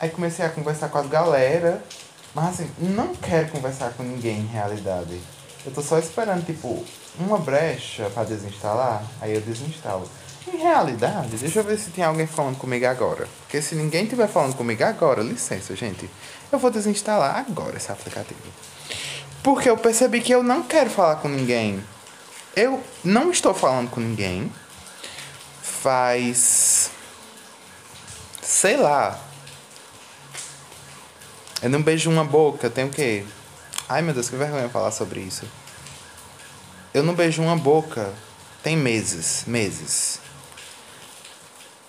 Aí 0.00 0.08
comecei 0.08 0.42
a 0.42 0.48
conversar 0.48 0.88
com 0.88 0.96
as 0.96 1.06
galera 1.06 1.84
mas 2.34 2.48
assim, 2.48 2.70
não 2.78 3.14
quero 3.14 3.50
conversar 3.50 3.92
com 3.92 4.02
ninguém 4.02 4.40
em 4.40 4.46
realidade. 4.46 5.20
Eu 5.66 5.72
tô 5.72 5.82
só 5.82 5.98
esperando, 5.98 6.46
tipo, 6.46 6.82
uma 7.18 7.36
brecha 7.36 8.08
para 8.08 8.24
desinstalar, 8.24 9.04
aí 9.20 9.34
eu 9.34 9.42
desinstalo. 9.42 10.08
Em 10.46 10.56
realidade, 10.56 11.36
deixa 11.36 11.60
eu 11.60 11.64
ver 11.64 11.78
se 11.78 11.90
tem 11.90 12.04
alguém 12.04 12.26
falando 12.26 12.56
comigo 12.56 12.86
agora. 12.86 13.28
Porque 13.40 13.60
se 13.60 13.74
ninguém 13.74 14.04
estiver 14.04 14.28
falando 14.28 14.54
comigo 14.54 14.84
agora, 14.84 15.22
licença, 15.22 15.74
gente, 15.74 16.08
eu 16.52 16.58
vou 16.58 16.70
desinstalar 16.70 17.36
agora 17.36 17.76
esse 17.76 17.90
aplicativo. 17.90 18.40
Porque 19.42 19.68
eu 19.68 19.76
percebi 19.76 20.20
que 20.20 20.32
eu 20.32 20.42
não 20.42 20.62
quero 20.62 20.90
falar 20.90 21.16
com 21.16 21.28
ninguém. 21.28 21.82
Eu 22.54 22.82
não 23.04 23.30
estou 23.30 23.52
falando 23.52 23.90
com 23.90 24.00
ninguém. 24.00 24.52
Faz. 25.62 26.90
Sei 28.40 28.76
lá, 28.76 29.20
eu 31.62 31.70
não 31.70 31.82
beijo 31.82 32.08
uma 32.10 32.24
boca, 32.24 32.70
tem 32.70 32.84
o 32.84 32.90
quê? 32.90 33.24
Ai 33.88 34.02
meu 34.02 34.14
Deus, 34.14 34.28
que 34.28 34.36
vergonha 34.36 34.68
falar 34.68 34.92
sobre 34.92 35.20
isso. 35.20 35.44
Eu 36.94 37.02
não 37.02 37.14
beijo 37.14 37.42
uma 37.42 37.56
boca 37.56 38.12
tem 38.66 38.76
meses, 38.76 39.44
meses. 39.46 40.18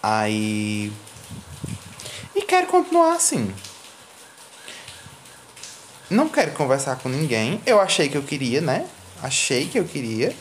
Aí. 0.02 0.92
E 2.36 2.42
quero 2.42 2.68
continuar 2.68 3.14
assim. 3.14 3.54
Não 6.10 6.30
quero 6.30 6.52
conversar 6.54 6.98
com 6.98 7.10
ninguém. 7.10 7.62
Eu 7.66 7.82
achei 7.82 8.08
que 8.08 8.18
eu 8.18 8.24
queria, 8.24 8.62
né? 8.62 8.88
Achei 9.22 9.68
que 9.68 9.78
eu 9.78 9.86
queria. 9.86 10.34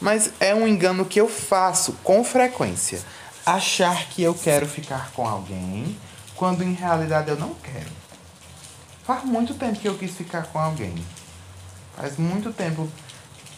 Mas 0.00 0.32
é 0.40 0.54
um 0.54 0.66
engano 0.66 1.04
que 1.04 1.20
eu 1.20 1.28
faço 1.28 1.92
com 2.04 2.22
frequência. 2.24 3.00
Achar 3.44 4.08
que 4.08 4.22
eu 4.22 4.34
quero 4.34 4.66
ficar 4.66 5.10
com 5.12 5.26
alguém 5.26 5.96
quando 6.36 6.62
em 6.62 6.72
realidade 6.72 7.30
eu 7.30 7.36
não 7.36 7.54
quero. 7.54 7.90
Faz 9.04 9.24
muito 9.24 9.54
tempo 9.54 9.78
que 9.78 9.88
eu 9.88 9.98
quis 9.98 10.12
ficar 10.12 10.46
com 10.46 10.58
alguém. 10.58 10.94
Faz 11.96 12.16
muito 12.16 12.52
tempo 12.52 12.88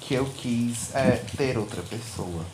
que 0.01 0.15
eu 0.15 0.25
quis 0.25 0.95
é, 0.95 1.23
ter 1.37 1.59
outra 1.59 1.83
pessoa. 1.83 2.45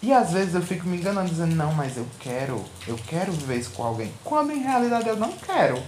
E 0.00 0.12
às 0.12 0.30
vezes 0.30 0.54
eu 0.54 0.62
fico 0.62 0.86
me 0.86 0.96
enganando 0.96 1.28
dizendo, 1.28 1.56
não, 1.56 1.72
mas 1.72 1.96
eu 1.96 2.06
quero, 2.20 2.64
eu 2.86 2.96
quero 3.06 3.32
viver 3.32 3.56
isso 3.58 3.70
com 3.70 3.82
alguém. 3.82 4.12
Quando 4.22 4.52
em 4.52 4.62
realidade 4.62 5.08
eu 5.08 5.16
não 5.16 5.32
quero 5.32 5.82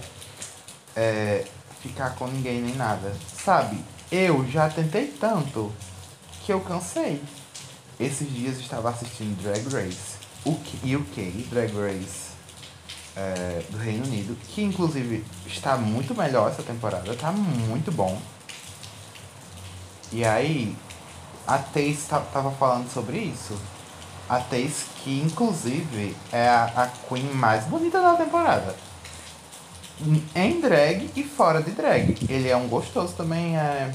é, 0.95 1.45
ficar 1.81 2.15
com 2.15 2.27
ninguém 2.27 2.61
nem 2.61 2.75
nada. 2.75 3.13
Sabe? 3.43 3.77
Eu 4.11 4.45
já 4.49 4.69
tentei 4.69 5.07
tanto 5.07 5.71
que 6.43 6.51
eu 6.51 6.59
cansei. 6.59 7.21
Esses 7.99 8.29
dias 8.33 8.55
eu 8.55 8.61
estava 8.61 8.89
assistindo 8.89 9.41
Drag 9.41 9.63
Race. 9.69 10.19
UK, 10.45 10.95
UK 10.95 11.47
Drag 11.49 11.71
Race 11.73 12.31
é, 13.15 13.63
do 13.69 13.77
Reino 13.77 14.05
Unido, 14.05 14.35
que 14.49 14.63
inclusive 14.63 15.23
está 15.45 15.77
muito 15.77 16.15
melhor 16.15 16.49
essa 16.49 16.63
temporada, 16.63 17.13
tá 17.15 17.31
muito 17.31 17.91
bom. 17.91 18.19
E 20.11 20.25
aí, 20.25 20.75
a 21.47 21.57
Thaís 21.57 22.05
tava 22.05 22.51
falando 22.51 22.91
sobre 22.91 23.17
isso. 23.17 23.57
A 24.31 24.39
Thaís, 24.39 24.85
que 25.03 25.19
inclusive 25.19 26.15
é 26.31 26.47
a, 26.47 26.63
a 26.63 26.87
Queen 26.87 27.33
mais 27.33 27.65
bonita 27.65 28.01
da 28.01 28.15
temporada. 28.15 28.73
Em 30.33 30.61
drag 30.61 31.11
e 31.17 31.21
fora 31.21 31.61
de 31.61 31.71
drag. 31.71 32.15
Ele 32.29 32.47
é 32.47 32.55
um 32.55 32.69
gostoso 32.69 33.13
também, 33.13 33.57
é. 33.57 33.91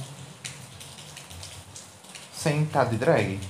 Sem 2.34 2.64
estar 2.64 2.84
de 2.84 2.98
drag. 2.98 3.40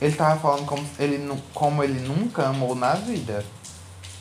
Ele 0.00 0.14
tava 0.14 0.38
falando 0.38 0.64
como 0.64 0.86
ele, 1.00 1.42
como 1.52 1.82
ele 1.82 1.98
nunca 2.06 2.46
amou 2.46 2.76
na 2.76 2.94
vida. 2.94 3.44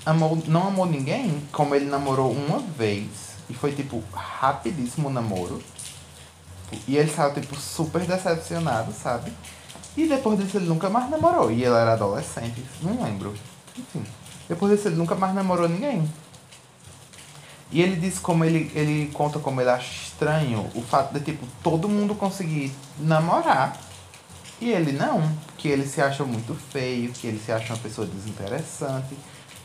Amou, 0.03 0.41
não 0.47 0.69
amou 0.69 0.87
ninguém, 0.87 1.47
como 1.51 1.75
ele 1.75 1.85
namorou 1.85 2.31
uma 2.31 2.57
vez. 2.57 3.09
E 3.47 3.53
foi 3.53 3.73
tipo 3.73 4.03
rapidíssimo 4.11 5.09
o 5.09 5.11
namoro. 5.13 5.61
E 6.87 6.97
ele 6.97 7.11
saiu, 7.11 7.35
tipo, 7.35 7.55
super 7.55 8.01
decepcionado, 8.01 8.91
sabe? 8.91 9.31
E 9.97 10.07
depois 10.07 10.39
disso 10.39 10.57
ele 10.57 10.67
nunca 10.67 10.89
mais 10.89 11.09
namorou. 11.09 11.51
E 11.51 11.55
ele 11.55 11.75
era 11.75 11.93
adolescente, 11.93 12.63
não 12.83 13.03
lembro. 13.03 13.33
Enfim. 13.75 14.05
Depois 14.47 14.71
disso 14.71 14.87
ele 14.87 14.95
nunca 14.95 15.15
mais 15.15 15.33
namorou 15.33 15.67
ninguém. 15.67 16.07
E 17.71 17.81
ele 17.81 17.95
diz 17.95 18.19
como 18.19 18.45
ele, 18.45 18.71
ele 18.73 19.11
conta 19.13 19.39
como 19.39 19.59
ele 19.59 19.69
acha 19.69 19.91
estranho 20.03 20.69
o 20.73 20.81
fato 20.81 21.13
de, 21.13 21.19
tipo, 21.19 21.45
todo 21.61 21.89
mundo 21.89 22.15
conseguir 22.15 22.71
namorar. 22.99 23.77
E 24.61 24.71
ele 24.71 24.91
não. 24.91 25.29
Que 25.57 25.67
ele 25.67 25.85
se 25.85 25.99
acha 25.99 26.23
muito 26.23 26.53
feio, 26.71 27.11
que 27.11 27.27
ele 27.27 27.39
se 27.39 27.51
acha 27.51 27.73
uma 27.73 27.79
pessoa 27.79 28.07
desinteressante. 28.07 29.17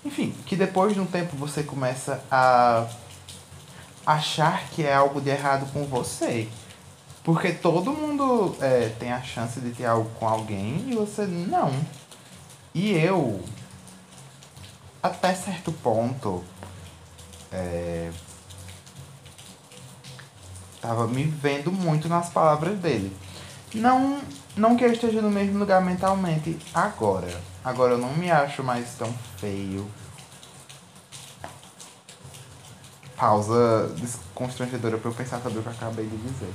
Enfim, 0.05 0.35
que 0.47 0.57
depois 0.57 0.95
de 0.95 1.01
um 1.01 1.07
tempo 1.07 1.37
você 1.37 1.63
começa 1.63 2.25
a 2.31 2.87
achar 4.05 4.65
que 4.71 4.83
é 4.83 4.95
algo 4.95 5.21
de 5.21 5.31
errado 5.31 5.71
com 5.73 5.85
você. 5.85 6.49
Porque 7.25 7.53
todo 7.53 7.93
mundo 7.93 8.57
é, 8.61 8.89
tem 8.99 9.13
a 9.13 9.23
chance 9.23 9.61
de 9.61 9.71
ter 9.71 9.85
algo 9.85 10.11
com 10.19 10.27
alguém 10.27 10.91
e 10.91 10.95
você 10.95 11.25
não. 11.25 11.73
E 12.75 12.93
eu, 12.93 13.41
até 15.03 15.35
certo 15.35 15.71
ponto, 15.71 16.43
é, 17.53 18.11
tava 20.81 21.07
me 21.07 21.23
vendo 21.23 21.71
muito 21.71 22.09
nas 22.09 22.29
palavras 22.29 22.77
dele. 22.79 23.17
Não, 23.73 24.21
não 24.57 24.77
que 24.77 24.85
eu 24.85 24.93
esteja 24.93 25.23
no 25.23 25.31
mesmo 25.31 25.59
lugar 25.59 25.81
mentalmente 25.81 26.59
agora. 26.75 27.41
Agora 27.65 27.93
eu 27.93 27.99
não 27.99 28.13
me 28.15 28.31
acho 28.31 28.65
mais 28.65 28.95
tão 28.99 29.13
feio. 29.39 29.89
Pausa 33.17 33.95
constrangedora 34.35 34.99
pra 34.99 35.09
eu 35.09 35.15
pensar 35.15 35.41
sobre 35.41 35.61
o 35.61 35.63
que 35.63 35.69
eu 35.69 35.73
acabei 35.73 36.07
de 36.07 36.17
dizer. 36.17 36.53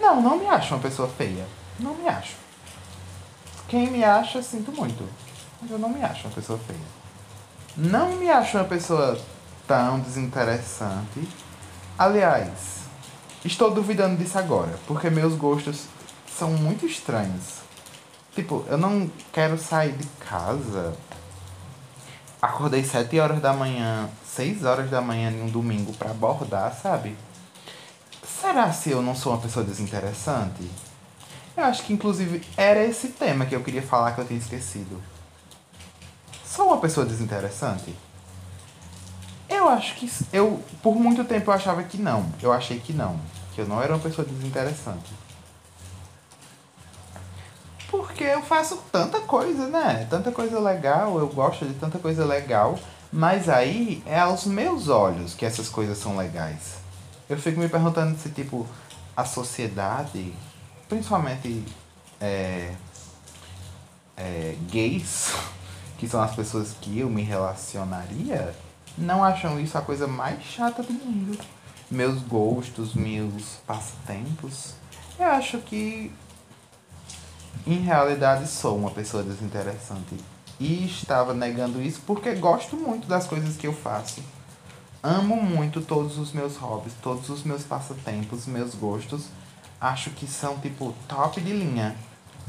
Não, 0.00 0.20
não 0.20 0.38
me 0.38 0.46
acho 0.46 0.74
uma 0.74 0.82
pessoa 0.82 1.08
feia. 1.08 1.46
Não 1.78 1.94
me 1.94 2.08
acho. 2.08 2.34
Quem 3.68 3.90
me 3.90 4.04
acha, 4.04 4.42
sinto 4.42 4.72
muito. 4.72 5.04
Mas 5.60 5.70
eu 5.70 5.78
não 5.78 5.88
me 5.88 6.02
acho 6.02 6.26
uma 6.26 6.34
pessoa 6.34 6.58
feia. 6.58 6.78
Não 7.76 8.12
me 8.12 8.30
acho 8.30 8.56
uma 8.56 8.64
pessoa 8.64 9.18
tão 9.66 9.98
desinteressante. 10.00 11.28
Aliás, 11.98 12.84
estou 13.44 13.70
duvidando 13.70 14.16
disso 14.16 14.38
agora, 14.38 14.78
porque 14.86 15.10
meus 15.10 15.34
gostos 15.34 15.86
são 16.36 16.50
muito 16.50 16.86
estranhos. 16.86 17.64
Tipo, 18.34 18.64
eu 18.68 18.76
não 18.76 19.10
quero 19.32 19.56
sair 19.56 19.92
de 19.92 20.06
casa. 20.28 20.94
Acordei 22.42 22.84
7 22.84 23.18
horas 23.18 23.40
da 23.40 23.52
manhã, 23.52 24.08
6 24.26 24.64
horas 24.64 24.90
da 24.90 25.00
manhã 25.00 25.30
em 25.30 25.42
um 25.42 25.48
domingo 25.48 25.92
para 25.94 26.10
abordar, 26.10 26.74
sabe? 26.74 27.16
Será 28.44 28.70
se 28.74 28.90
eu 28.90 29.00
não 29.00 29.14
sou 29.14 29.32
uma 29.32 29.40
pessoa 29.40 29.64
desinteressante? 29.64 30.70
Eu 31.56 31.64
acho 31.64 31.82
que 31.82 31.94
inclusive 31.94 32.46
era 32.58 32.84
esse 32.84 33.08
tema 33.08 33.46
que 33.46 33.56
eu 33.56 33.62
queria 33.62 33.80
falar 33.80 34.12
que 34.12 34.20
eu 34.20 34.26
tinha 34.26 34.38
esquecido. 34.38 35.02
Sou 36.44 36.66
uma 36.66 36.76
pessoa 36.76 37.06
desinteressante? 37.06 37.96
Eu 39.48 39.66
acho 39.66 39.94
que 39.94 40.12
eu 40.30 40.62
por 40.82 40.94
muito 40.94 41.24
tempo 41.24 41.50
eu 41.50 41.54
achava 41.54 41.82
que 41.84 41.96
não. 41.96 42.26
Eu 42.42 42.52
achei 42.52 42.78
que 42.78 42.92
não, 42.92 43.18
que 43.54 43.62
eu 43.62 43.66
não 43.66 43.82
era 43.82 43.94
uma 43.94 44.02
pessoa 44.02 44.28
desinteressante. 44.28 45.10
Porque 47.90 48.24
eu 48.24 48.42
faço 48.42 48.76
tanta 48.92 49.22
coisa, 49.22 49.68
né? 49.68 50.06
Tanta 50.10 50.30
coisa 50.30 50.60
legal, 50.60 51.18
eu 51.18 51.28
gosto 51.28 51.64
de 51.64 51.72
tanta 51.72 51.98
coisa 51.98 52.26
legal, 52.26 52.78
mas 53.10 53.48
aí 53.48 54.02
é 54.04 54.20
aos 54.20 54.44
meus 54.44 54.88
olhos 54.88 55.32
que 55.32 55.46
essas 55.46 55.70
coisas 55.70 55.96
são 55.96 56.14
legais. 56.14 56.83
Eu 57.34 57.40
fico 57.40 57.58
me 57.58 57.68
perguntando 57.68 58.16
se, 58.16 58.30
tipo, 58.30 58.64
a 59.16 59.24
sociedade, 59.24 60.32
principalmente 60.88 61.64
é, 62.20 62.72
é, 64.16 64.56
gays, 64.70 65.34
que 65.98 66.06
são 66.06 66.22
as 66.22 66.32
pessoas 66.32 66.76
que 66.80 67.00
eu 67.00 67.10
me 67.10 67.22
relacionaria, 67.22 68.54
não 68.96 69.24
acham 69.24 69.58
isso 69.58 69.76
a 69.76 69.82
coisa 69.82 70.06
mais 70.06 70.44
chata 70.44 70.80
do 70.84 70.92
mundo. 70.92 71.36
Meus 71.90 72.22
gostos, 72.22 72.94
meus 72.94 73.56
passatempos. 73.66 74.74
Eu 75.18 75.26
acho 75.26 75.58
que, 75.58 76.12
em 77.66 77.80
realidade, 77.80 78.46
sou 78.46 78.78
uma 78.78 78.92
pessoa 78.92 79.24
desinteressante. 79.24 80.16
E 80.60 80.86
estava 80.86 81.34
negando 81.34 81.82
isso 81.82 82.00
porque 82.06 82.32
gosto 82.36 82.76
muito 82.76 83.08
das 83.08 83.26
coisas 83.26 83.56
que 83.56 83.66
eu 83.66 83.72
faço 83.72 84.22
amo 85.04 85.36
muito 85.36 85.82
todos 85.82 86.16
os 86.16 86.32
meus 86.32 86.56
hobbies, 86.56 86.94
todos 87.02 87.28
os 87.28 87.44
meus 87.44 87.62
passatempos, 87.62 88.46
meus 88.46 88.74
gostos. 88.74 89.26
Acho 89.78 90.08
que 90.10 90.26
são, 90.26 90.58
tipo, 90.58 90.94
top 91.06 91.42
de 91.42 91.52
linha. 91.52 91.94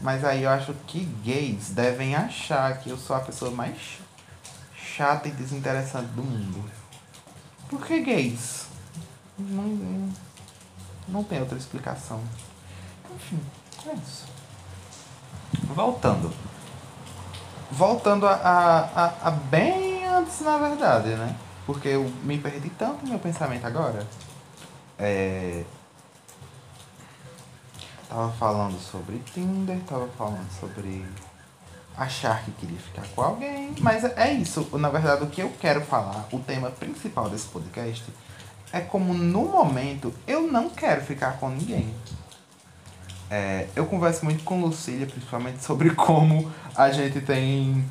Mas 0.02 0.24
aí 0.24 0.44
eu 0.44 0.50
acho 0.50 0.74
que 0.88 1.04
gays 1.22 1.70
devem 1.70 2.16
achar 2.16 2.80
que 2.80 2.90
eu 2.90 2.98
sou 2.98 3.14
a 3.14 3.20
pessoa 3.20 3.52
mais 3.52 4.00
chata 4.74 5.28
e 5.28 5.32
desinteressante 5.32 6.08
do 6.12 6.24
mundo. 6.24 6.64
Por 7.70 7.86
que 7.86 8.00
gays? 8.02 8.68
Não, 9.38 10.10
não 11.10 11.24
tem 11.24 11.42
outra 11.42 11.58
explicação. 11.58 12.22
Enfim, 13.14 13.40
é 13.88 13.94
isso. 13.94 14.26
Voltando. 15.74 16.32
Voltando 17.70 18.28
a, 18.28 18.34
a, 18.34 18.80
a, 19.06 19.28
a 19.28 19.32
bem 19.32 20.06
antes, 20.06 20.40
na 20.40 20.58
verdade, 20.58 21.10
né? 21.10 21.36
Porque 21.66 21.90
eu 21.90 22.12
me 22.24 22.38
perdi 22.38 22.70
tanto 22.70 23.04
no 23.04 23.12
meu 23.12 23.20
pensamento 23.20 23.66
agora. 23.66 24.06
É... 24.98 25.64
Tava 28.08 28.32
falando 28.34 28.80
sobre 28.80 29.20
Tinder, 29.34 29.80
tava 29.82 30.08
falando 30.10 30.48
sobre 30.60 31.04
achar 31.98 32.44
que 32.44 32.52
queria 32.52 32.78
ficar 32.78 33.08
com 33.16 33.22
alguém. 33.22 33.74
Mas 33.80 34.04
é 34.04 34.32
isso. 34.34 34.68
Na 34.78 34.90
verdade, 34.90 35.24
o 35.24 35.28
que 35.28 35.42
eu 35.42 35.52
quero 35.60 35.82
falar, 35.82 36.28
o 36.32 36.40
tema 36.40 36.70
principal 36.70 37.30
desse 37.30 37.48
podcast, 37.48 38.04
é 38.72 38.82
como 38.82 39.14
no 39.14 39.46
momento 39.46 40.14
eu 40.28 40.42
não 40.52 40.70
quero 40.70 41.02
ficar 41.02 41.38
com 41.40 41.50
ninguém. 41.50 41.94
É, 43.30 43.68
eu 43.76 43.86
converso 43.86 44.24
muito 44.24 44.44
com 44.44 44.62
Lucília, 44.62 45.08
principalmente 45.08 45.64
sobre 45.64 45.90
como 45.96 46.52
a 46.76 46.92
gente 46.92 47.22
tem 47.22 47.84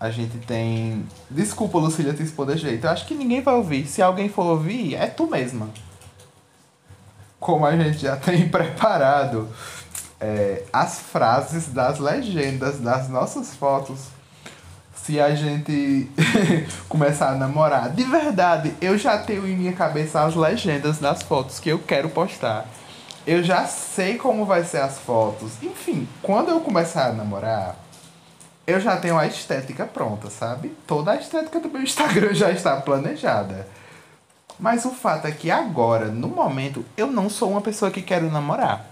a 0.00 0.10
gente 0.10 0.38
tem. 0.38 1.04
Desculpa, 1.28 1.78
Lucília, 1.78 2.14
te 2.14 2.22
expor 2.22 2.46
de 2.46 2.56
jeito. 2.56 2.86
Eu 2.86 2.90
acho 2.90 3.06
que 3.06 3.14
ninguém 3.14 3.42
vai 3.42 3.54
ouvir. 3.54 3.86
Se 3.86 4.00
alguém 4.00 4.28
for 4.28 4.46
ouvir, 4.46 4.94
é 4.94 5.06
tu 5.06 5.26
mesma. 5.26 5.68
Como 7.40 7.66
a 7.66 7.76
gente 7.76 7.98
já 7.98 8.16
tem 8.16 8.46
preparado 8.50 9.48
é, 10.20 10.62
as 10.72 11.00
frases 11.00 11.68
das 11.68 11.98
legendas 11.98 12.78
das 12.78 13.08
nossas 13.08 13.54
fotos. 13.54 13.98
Se 14.94 15.18
a 15.20 15.34
gente 15.34 16.08
começar 16.88 17.30
a 17.30 17.34
namorar. 17.34 17.90
De 17.90 18.04
verdade, 18.04 18.74
eu 18.80 18.96
já 18.96 19.18
tenho 19.18 19.48
em 19.48 19.56
minha 19.56 19.72
cabeça 19.72 20.22
as 20.22 20.36
legendas 20.36 20.98
das 20.98 21.22
fotos 21.22 21.58
que 21.58 21.70
eu 21.70 21.78
quero 21.78 22.08
postar. 22.10 22.66
Eu 23.26 23.42
já 23.42 23.66
sei 23.66 24.16
como 24.16 24.44
vai 24.44 24.64
ser 24.64 24.78
as 24.78 24.98
fotos. 24.98 25.52
Enfim, 25.62 26.06
quando 26.22 26.50
eu 26.50 26.60
começar 26.60 27.08
a 27.08 27.12
namorar 27.12 27.87
eu 28.68 28.78
já 28.78 28.98
tenho 28.98 29.16
a 29.16 29.26
estética 29.26 29.86
pronta, 29.86 30.28
sabe? 30.28 30.76
Toda 30.86 31.12
a 31.12 31.16
estética 31.16 31.58
do 31.58 31.70
meu 31.70 31.80
Instagram 31.82 32.34
já 32.34 32.50
está 32.50 32.76
planejada. 32.76 33.66
Mas 34.60 34.84
o 34.84 34.90
fato 34.90 35.26
é 35.26 35.30
que 35.30 35.50
agora, 35.50 36.08
no 36.08 36.28
momento, 36.28 36.84
eu 36.94 37.06
não 37.06 37.30
sou 37.30 37.50
uma 37.50 37.62
pessoa 37.62 37.90
que 37.90 38.02
quero 38.02 38.30
namorar. 38.30 38.84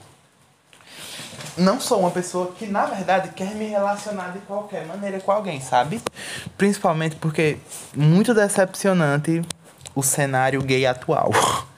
Não 1.59 1.79
sou 1.79 2.01
uma 2.01 2.11
pessoa 2.11 2.53
que, 2.53 2.67
na 2.67 2.87
verdade, 2.87 3.31
quer 3.35 3.55
me 3.55 3.67
relacionar 3.67 4.31
de 4.31 4.39
qualquer 4.41 4.87
maneira 4.87 5.21
com 5.21 5.31
alguém, 5.31 5.61
sabe? 5.61 6.01
Principalmente 6.57 7.17
porque 7.17 7.59
muito 7.95 8.33
decepcionante 8.33 9.43
o 9.95 10.03
cenário 10.03 10.63
gay 10.63 10.87
atual. 10.87 11.31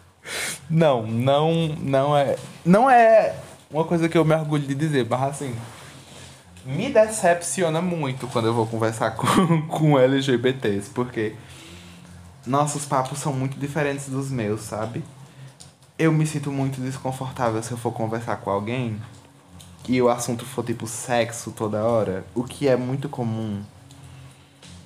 Não, 0.69 1.07
não, 1.07 1.69
não 1.81 2.15
é, 2.15 2.37
não 2.63 2.91
é 2.91 3.35
uma 3.71 3.85
coisa 3.85 4.07
que 4.07 4.19
eu 4.19 4.23
me 4.27 4.35
orgulho 4.35 4.67
de 4.67 4.75
dizer, 4.75 5.03
barra 5.03 5.29
assim 5.29 5.57
me 6.69 6.91
decepciona 6.91 7.81
muito 7.81 8.27
quando 8.27 8.49
eu 8.49 8.55
vou 8.55 8.67
conversar 8.67 9.13
com, 9.17 9.63
com 9.63 9.99
LGBTs, 9.99 10.91
porque 10.91 11.35
nossos 12.47 12.85
papos 12.85 13.19
são 13.19 13.33
muito 13.33 13.59
diferentes 13.59 14.09
dos 14.11 14.31
meus, 14.31 14.61
sabe? 14.61 15.03
Eu 15.99 16.13
me 16.13 16.27
sinto 16.27 16.53
muito 16.53 16.79
desconfortável 16.81 17.63
se 17.63 17.73
eu 17.73 17.79
for 17.79 17.93
conversar 17.93 18.37
com 18.37 18.51
alguém 18.51 19.01
e 19.89 20.01
o 20.03 20.11
assunto 20.11 20.45
for 20.45 20.63
tipo 20.63 20.87
sexo 20.87 21.51
toda 21.53 21.83
hora, 21.83 22.25
o 22.35 22.45
que 22.45 22.69
é 22.69 22.77
muito 22.77 23.09
comum 23.09 23.63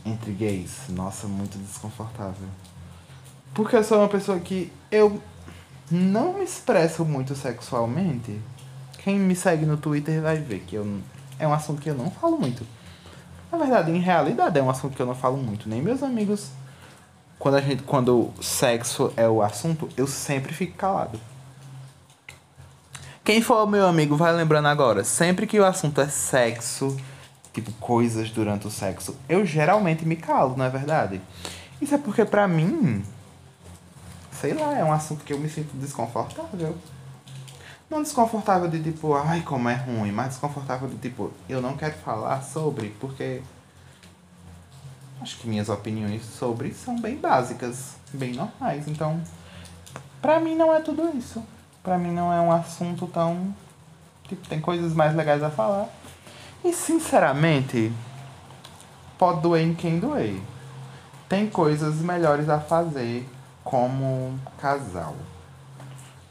entre 0.05 0.33
gays, 0.33 0.89
nossa, 0.89 1.27
muito 1.27 1.59
desconfortável. 1.59 2.49
Porque 3.53 3.75
eu 3.75 3.83
sou 3.83 3.99
uma 3.99 4.09
pessoa 4.09 4.39
que 4.39 4.73
eu 4.91 5.21
não 5.91 6.35
me 6.35 6.45
expresso 6.45 7.05
muito 7.05 7.35
sexualmente. 7.35 8.41
Quem 8.99 9.19
me 9.19 9.35
segue 9.35 9.67
no 9.67 9.77
Twitter 9.77 10.23
vai 10.23 10.39
ver 10.39 10.61
que 10.61 10.77
eu, 10.77 11.01
é 11.43 11.49
um 11.49 11.53
assunto 11.53 11.83
que 11.83 11.91
eu 11.91 11.95
não 11.95 12.09
falo 12.09 12.39
muito. 12.39 12.65
Na 13.51 13.59
verdade, 13.59 13.91
em 13.91 13.99
realidade, 13.99 14.59
é 14.59 14.63
um 14.63 14.71
assunto 14.71 14.95
que 14.95 15.03
eu 15.03 15.07
não 15.07 15.15
falo 15.15 15.37
muito. 15.37 15.69
Nem 15.69 15.83
meus 15.83 16.01
amigos. 16.01 16.51
Quando 17.37 17.57
a 17.57 17.61
gente. 17.61 17.83
Quando 17.83 18.33
sexo 18.41 19.13
é 19.17 19.29
o 19.29 19.43
assunto, 19.43 19.89
eu 19.97 20.07
sempre 20.07 20.55
fico 20.55 20.77
calado. 20.77 21.19
Quem 23.25 23.43
for 23.43 23.67
meu 23.67 23.87
amigo 23.87 24.17
vai 24.17 24.33
lembrando 24.33 24.69
agora. 24.69 25.03
Sempre 25.03 25.47
que 25.47 25.59
o 25.59 25.65
assunto 25.65 26.01
é 26.01 26.09
sexo, 26.09 26.97
tipo, 27.53 27.73
coisas 27.73 28.31
durante 28.31 28.69
o 28.69 28.71
sexo, 28.71 29.17
eu 29.29 29.45
geralmente 29.45 30.07
me 30.07 30.15
calo, 30.15 30.57
não 30.57 30.65
é 30.65 30.71
verdade? 30.71 31.21
Isso 31.81 31.95
é 31.95 31.99
porque 31.99 32.25
pra 32.25 32.47
mim, 32.47 33.05
sei 34.31 34.55
lá, 34.55 34.79
é 34.79 34.85
um 34.85 34.93
assunto 34.93 35.25
que 35.25 35.33
eu 35.33 35.39
me 35.39 35.49
sinto 35.49 35.77
desconfortável. 35.77 36.77
Não 37.93 38.03
desconfortável 38.03 38.71
de 38.71 38.83
tipo, 38.83 39.13
ai 39.13 39.43
como 39.43 39.69
é 39.69 39.75
ruim, 39.75 40.11
mas 40.11 40.29
desconfortável 40.29 40.89
de 40.89 40.97
tipo, 40.97 41.31
eu 41.47 41.61
não 41.61 41.77
quero 41.77 41.93
falar 41.97 42.41
sobre, 42.41 42.89
porque 42.99 43.43
acho 45.21 45.37
que 45.37 45.47
minhas 45.47 45.69
opiniões 45.69 46.25
sobre 46.25 46.73
são 46.73 46.99
bem 46.99 47.17
básicas, 47.17 47.97
bem 48.11 48.33
normais. 48.33 48.89
Então, 48.89 49.21
pra 50.23 50.41
mim 50.41 50.57
não 50.57 50.75
é 50.75 50.81
tudo 50.81 51.15
isso. 51.15 51.45
Pra 51.83 51.99
mim 51.99 52.13
não 52.13 52.33
é 52.33 52.41
um 52.41 52.51
assunto 52.51 53.07
tão. 53.09 53.55
Tipo, 54.27 54.49
tem 54.49 54.59
coisas 54.59 54.95
mais 54.95 55.15
legais 55.15 55.43
a 55.43 55.51
falar. 55.51 55.87
E 56.65 56.73
sinceramente, 56.73 57.93
pode 59.19 59.43
doer 59.43 59.67
em 59.67 59.75
quem 59.75 59.99
doer. 59.99 60.41
Tem 61.29 61.47
coisas 61.47 61.97
melhores 61.97 62.49
a 62.49 62.59
fazer 62.59 63.29
como 63.63 64.41
casal. 64.59 65.15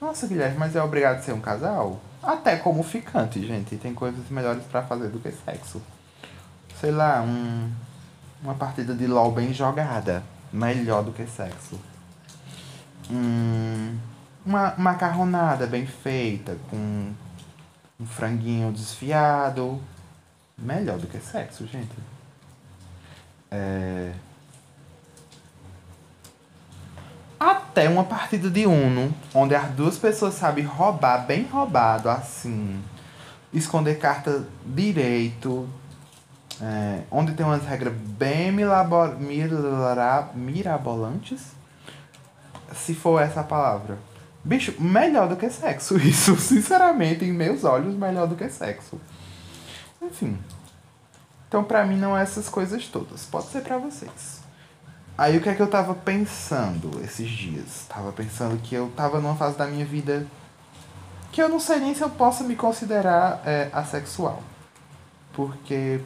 Nossa, 0.02 0.26
Guilherme, 0.26 0.58
mas 0.58 0.76
é 0.76 0.82
obrigado 0.82 1.20
a 1.20 1.22
ser 1.22 1.32
um 1.32 1.40
casal? 1.40 2.02
Até 2.24 2.58
como 2.58 2.82
ficante, 2.82 3.46
gente. 3.46 3.78
Tem 3.78 3.94
coisas 3.94 4.28
melhores 4.32 4.64
para 4.64 4.82
fazer 4.82 5.10
do 5.10 5.20
que 5.20 5.32
sexo. 5.32 5.80
Sei 6.80 6.90
lá, 6.90 7.22
um, 7.22 7.72
uma 8.42 8.56
partida 8.56 8.96
de 8.96 9.06
LOL 9.06 9.32
bem 9.32 9.54
jogada. 9.54 10.24
Melhor 10.52 11.04
do 11.04 11.12
que 11.12 11.28
sexo. 11.28 11.80
Hum, 13.12 13.96
uma 14.44 14.74
macarronada 14.76 15.68
bem 15.68 15.86
feita, 15.86 16.58
com 16.72 17.14
um 18.00 18.06
franguinho 18.06 18.72
desfiado 18.72 19.80
melhor 20.58 20.98
do 20.98 21.06
que 21.06 21.20
sexo, 21.20 21.68
gente. 21.68 21.96
É... 23.52 24.12
Até 27.42 27.90
uma 27.90 28.04
partida 28.04 28.52
de 28.52 28.68
Uno, 28.68 29.12
onde 29.34 29.56
as 29.56 29.68
duas 29.72 29.98
pessoas 29.98 30.36
sabem 30.36 30.64
roubar 30.64 31.26
bem 31.26 31.42
roubado, 31.46 32.08
assim. 32.08 32.80
Esconder 33.52 33.98
carta 33.98 34.46
direito. 34.64 35.68
É... 36.62 37.02
onde 37.10 37.34
tem 37.34 37.44
umas 37.44 37.66
regras 37.66 37.96
bem 37.96 38.52
mirabolantes. 40.36 41.42
Se 42.76 42.94
for 42.94 43.20
essa 43.20 43.40
a 43.40 43.44
palavra. 43.44 43.98
Bicho, 44.44 44.80
melhor 44.80 45.28
do 45.28 45.36
que 45.36 45.50
sexo. 45.50 45.98
Isso, 46.06 46.36
sinceramente, 46.36 47.26
em 47.26 47.34
meus 47.34 47.64
olhos, 47.64 47.96
melhor 47.96 48.28
do 48.28 48.36
que 48.36 48.48
sexo. 48.50 49.02
Enfim. 50.00 50.38
Então, 51.48 51.64
pra 51.64 51.84
mim, 51.88 51.98
não 51.98 52.16
é 52.16 52.22
essas 52.22 52.48
coisas 52.48 52.88
todas. 52.88 53.26
Pode 53.26 53.48
ser 53.48 53.62
pra 53.62 53.80
vocês. 53.80 54.41
Aí, 55.22 55.38
o 55.38 55.42
que 55.42 55.50
é 55.50 55.54
que 55.54 55.62
eu 55.62 55.70
tava 55.70 55.94
pensando 55.94 57.00
esses 57.04 57.30
dias? 57.30 57.86
Tava 57.88 58.12
pensando 58.12 58.60
que 58.60 58.74
eu 58.74 58.92
tava 58.96 59.22
numa 59.22 59.36
fase 59.36 59.56
da 59.56 59.68
minha 59.68 59.86
vida 59.86 60.26
que 61.32 61.40
eu 61.40 61.48
não 61.48 61.60
sei 61.60 61.78
nem 61.78 61.94
se 61.94 62.02
eu 62.02 62.10
posso 62.10 62.44
me 62.44 62.56
considerar 62.56 63.40
é, 63.46 63.70
assexual. 63.72 64.42
Porque. 65.32 66.04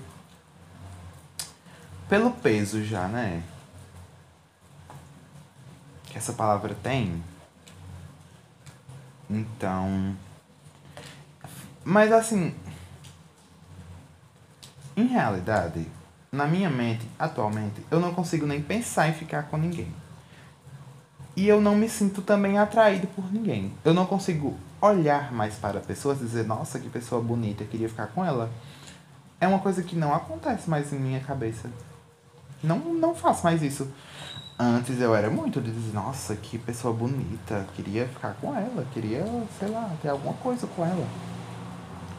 Pelo 2.10 2.30
peso 2.30 2.84
já, 2.84 3.08
né? 3.08 3.42
Que 6.08 6.18
essa 6.18 6.34
palavra 6.34 6.76
tem. 6.84 7.24
Então. 9.30 10.14
Mas 11.86 12.12
assim, 12.12 12.54
em 14.98 15.06
realidade, 15.06 15.88
na 16.36 16.46
minha 16.46 16.70
mente, 16.70 17.08
atualmente, 17.18 17.82
eu 17.90 18.00
não 18.00 18.14
consigo 18.14 18.46
nem 18.46 18.62
pensar 18.62 19.10
em 19.10 19.14
ficar 19.14 19.44
com 19.44 19.58
ninguém. 19.58 19.92
E 21.36 21.48
eu 21.48 21.60
não 21.60 21.76
me 21.76 21.90
sinto 21.90 22.22
também 22.22 22.58
atraído 22.58 23.08
por 23.08 23.32
ninguém. 23.32 23.74
Eu 23.84 23.94
não 23.94 24.06
consigo 24.06 24.56
olhar 24.82 25.34
mais 25.34 25.56
para 25.56 25.80
pessoas 25.80 26.22
e 26.22 26.26
dizer, 26.26 26.46
nossa, 26.46 26.80
que 26.80 26.90
pessoa 26.90 27.22
bonita, 27.22 27.64
eu 27.64 27.68
queria 27.68 27.90
ficar 27.90 28.08
com 28.08 28.24
ela. 28.24 28.50
É 29.40 29.48
uma 29.48 29.60
coisa 29.60 29.84
que 29.84 29.96
não 29.96 30.14
acontece 30.14 30.70
mais 30.70 30.94
em 30.94 31.00
minha 31.00 31.20
cabeça. 31.20 31.70
Não, 32.64 32.78
não 32.78 33.14
faço 33.14 33.44
mais 33.44 33.62
isso. 33.62 33.88
Antes 34.58 35.02
eu 35.02 35.14
era 35.14 35.30
muito 35.30 35.60
de 35.60 35.72
dizer, 35.72 35.94
nossa, 35.94 36.36
que 36.36 36.58
pessoa 36.58 36.94
bonita, 36.94 37.68
queria 37.76 38.08
ficar 38.08 38.36
com 38.40 38.56
ela, 38.56 38.88
queria, 38.94 39.26
sei 39.60 39.68
lá, 39.68 39.92
ter 40.02 40.08
alguma 40.08 40.34
coisa 40.36 40.66
com 40.68 40.86
ela. 40.86 41.06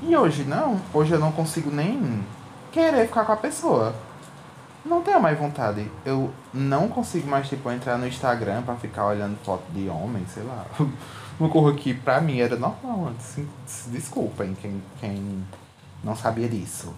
E 0.03 0.15
hoje 0.15 0.45
não, 0.45 0.79
hoje 0.93 1.13
eu 1.13 1.19
não 1.19 1.33
consigo 1.33 1.71
nem 1.71 2.23
querer 2.71 3.07
ficar 3.07 3.25
com 3.25 3.33
a 3.33 3.37
pessoa. 3.37 3.95
Não 4.87 5.03
tenho 5.03 5.21
mais 5.21 5.37
vontade. 5.37 5.91
Eu 6.05 6.31
não 6.55 6.89
consigo 6.89 7.29
mais, 7.29 7.49
tipo, 7.49 7.71
entrar 7.71 7.99
no 7.99 8.07
Instagram 8.07 8.63
pra 8.63 8.77
ficar 8.77 9.07
olhando 9.07 9.37
foto 9.45 9.65
de 9.73 9.89
homem, 9.89 10.25
sei 10.33 10.45
lá. 10.45 10.65
Uma 11.39 11.51
coisa 11.51 11.77
que 11.77 11.93
pra 11.93 12.21
mim 12.21 12.39
era 12.39 12.57
normal 12.57 13.09
antes. 13.09 13.37
Desculpem 13.89 14.55
quem, 14.55 14.81
quem 15.01 15.45
não 16.03 16.15
sabia 16.15 16.49
disso. 16.49 16.95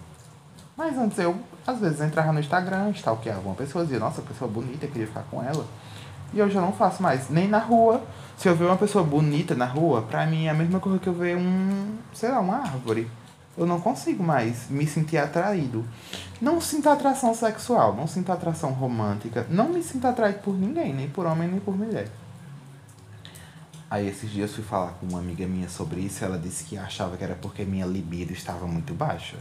Mas 0.76 0.96
antes 0.96 1.18
eu, 1.18 1.34
às 1.66 1.80
vezes, 1.80 2.00
entrava 2.00 2.30
no 2.32 2.38
Instagram, 2.38 2.90
stalkeava 2.90 3.40
uma 3.40 3.54
pessoa, 3.54 3.84
dizia, 3.84 3.98
nossa, 3.98 4.22
pessoa 4.22 4.48
bonita, 4.48 4.86
queria 4.86 5.06
ficar 5.06 5.24
com 5.30 5.42
ela. 5.42 5.66
E 6.32 6.42
hoje 6.42 6.54
eu 6.54 6.62
não 6.62 6.72
faço 6.72 7.02
mais. 7.02 7.30
Nem 7.30 7.48
na 7.48 7.58
rua. 7.58 8.02
Se 8.36 8.48
eu 8.48 8.54
ver 8.54 8.66
uma 8.66 8.76
pessoa 8.76 9.02
bonita 9.02 9.54
na 9.54 9.64
rua, 9.64 10.02
pra 10.02 10.26
mim 10.26 10.44
é 10.44 10.50
a 10.50 10.54
mesma 10.54 10.78
coisa 10.78 10.98
que 10.98 11.08
eu 11.08 11.14
ver 11.14 11.36
um, 11.36 11.96
sei 12.12 12.28
lá, 12.28 12.38
uma 12.38 12.58
árvore 12.58 13.10
eu 13.58 13.66
não 13.66 13.80
consigo 13.80 14.22
mais 14.22 14.70
me 14.70 14.86
sentir 14.86 15.18
atraído. 15.18 15.84
Não 16.40 16.60
sinto 16.60 16.88
atração 16.88 17.34
sexual, 17.34 17.94
não 17.94 18.06
sinto 18.06 18.30
atração 18.30 18.72
romântica, 18.72 19.44
não 19.50 19.68
me 19.68 19.82
sinto 19.82 20.06
atraído 20.06 20.38
por 20.38 20.54
ninguém, 20.54 20.94
nem 20.94 21.10
por 21.10 21.26
homem 21.26 21.48
nem 21.48 21.58
por 21.58 21.76
mulher. 21.76 22.08
Aí 23.90 24.06
esses 24.06 24.30
dias 24.30 24.54
fui 24.54 24.62
falar 24.62 24.92
com 24.92 25.06
uma 25.06 25.18
amiga 25.18 25.46
minha 25.46 25.68
sobre 25.68 26.00
isso 26.00 26.24
ela 26.24 26.38
disse 26.38 26.62
que 26.64 26.78
achava 26.78 27.16
que 27.16 27.24
era 27.24 27.34
porque 27.34 27.64
minha 27.64 27.86
libido 27.86 28.32
estava 28.32 28.66
muito 28.66 28.94
baixa. 28.94 29.36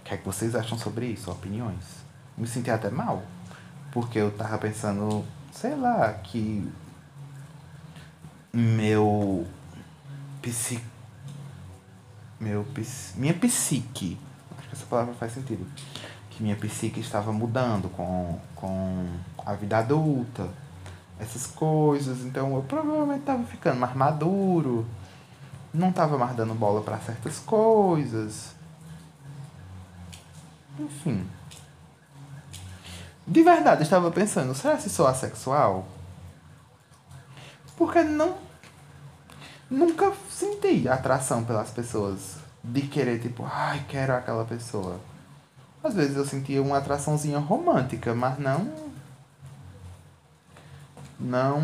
O 0.00 0.04
que 0.04 0.14
é 0.14 0.16
que 0.16 0.24
vocês 0.24 0.54
acham 0.54 0.78
sobre 0.78 1.06
isso? 1.06 1.30
Opiniões? 1.30 1.84
Me 2.36 2.46
senti 2.46 2.70
até 2.70 2.88
mal. 2.88 3.22
Porque 3.90 4.18
eu 4.18 4.30
tava 4.30 4.58
pensando, 4.58 5.24
sei 5.50 5.74
lá, 5.74 6.12
que 6.12 6.70
meu 8.52 9.46
psico 10.40 10.97
meu, 12.40 12.66
minha 13.16 13.34
psique, 13.34 14.18
acho 14.58 14.68
que 14.68 14.74
essa 14.74 14.86
palavra 14.86 15.14
faz 15.14 15.32
sentido, 15.32 15.66
que 16.30 16.42
minha 16.42 16.56
psique 16.56 17.00
estava 17.00 17.32
mudando 17.32 17.88
com, 17.90 18.38
com 18.54 19.06
a 19.44 19.54
vida 19.54 19.78
adulta, 19.78 20.48
essas 21.18 21.46
coisas, 21.46 22.20
então 22.20 22.54
eu 22.54 22.62
provavelmente 22.62 23.20
estava 23.20 23.42
ficando 23.44 23.80
mais 23.80 23.94
maduro, 23.94 24.86
não 25.74 25.90
estava 25.90 26.16
mais 26.16 26.34
dando 26.36 26.54
bola 26.54 26.80
para 26.80 26.98
certas 26.98 27.38
coisas. 27.40 28.54
Enfim. 30.78 31.26
De 33.26 33.42
verdade, 33.42 33.80
eu 33.80 33.84
estava 33.84 34.10
pensando, 34.10 34.54
será 34.54 34.76
que 34.76 34.88
sou 34.88 35.06
assexual? 35.06 35.86
Porque 37.76 38.02
não 38.02 38.47
nunca 39.70 40.12
senti 40.30 40.88
atração 40.88 41.44
pelas 41.44 41.70
pessoas. 41.70 42.36
De 42.62 42.82
querer, 42.82 43.20
tipo, 43.20 43.44
ai, 43.50 43.84
quero 43.88 44.12
aquela 44.12 44.44
pessoa. 44.44 45.00
Às 45.82 45.94
vezes 45.94 46.16
eu 46.16 46.26
sentia 46.26 46.60
uma 46.60 46.78
atraçãozinha 46.78 47.38
romântica, 47.38 48.14
mas 48.14 48.38
não. 48.38 48.72
Não. 51.18 51.60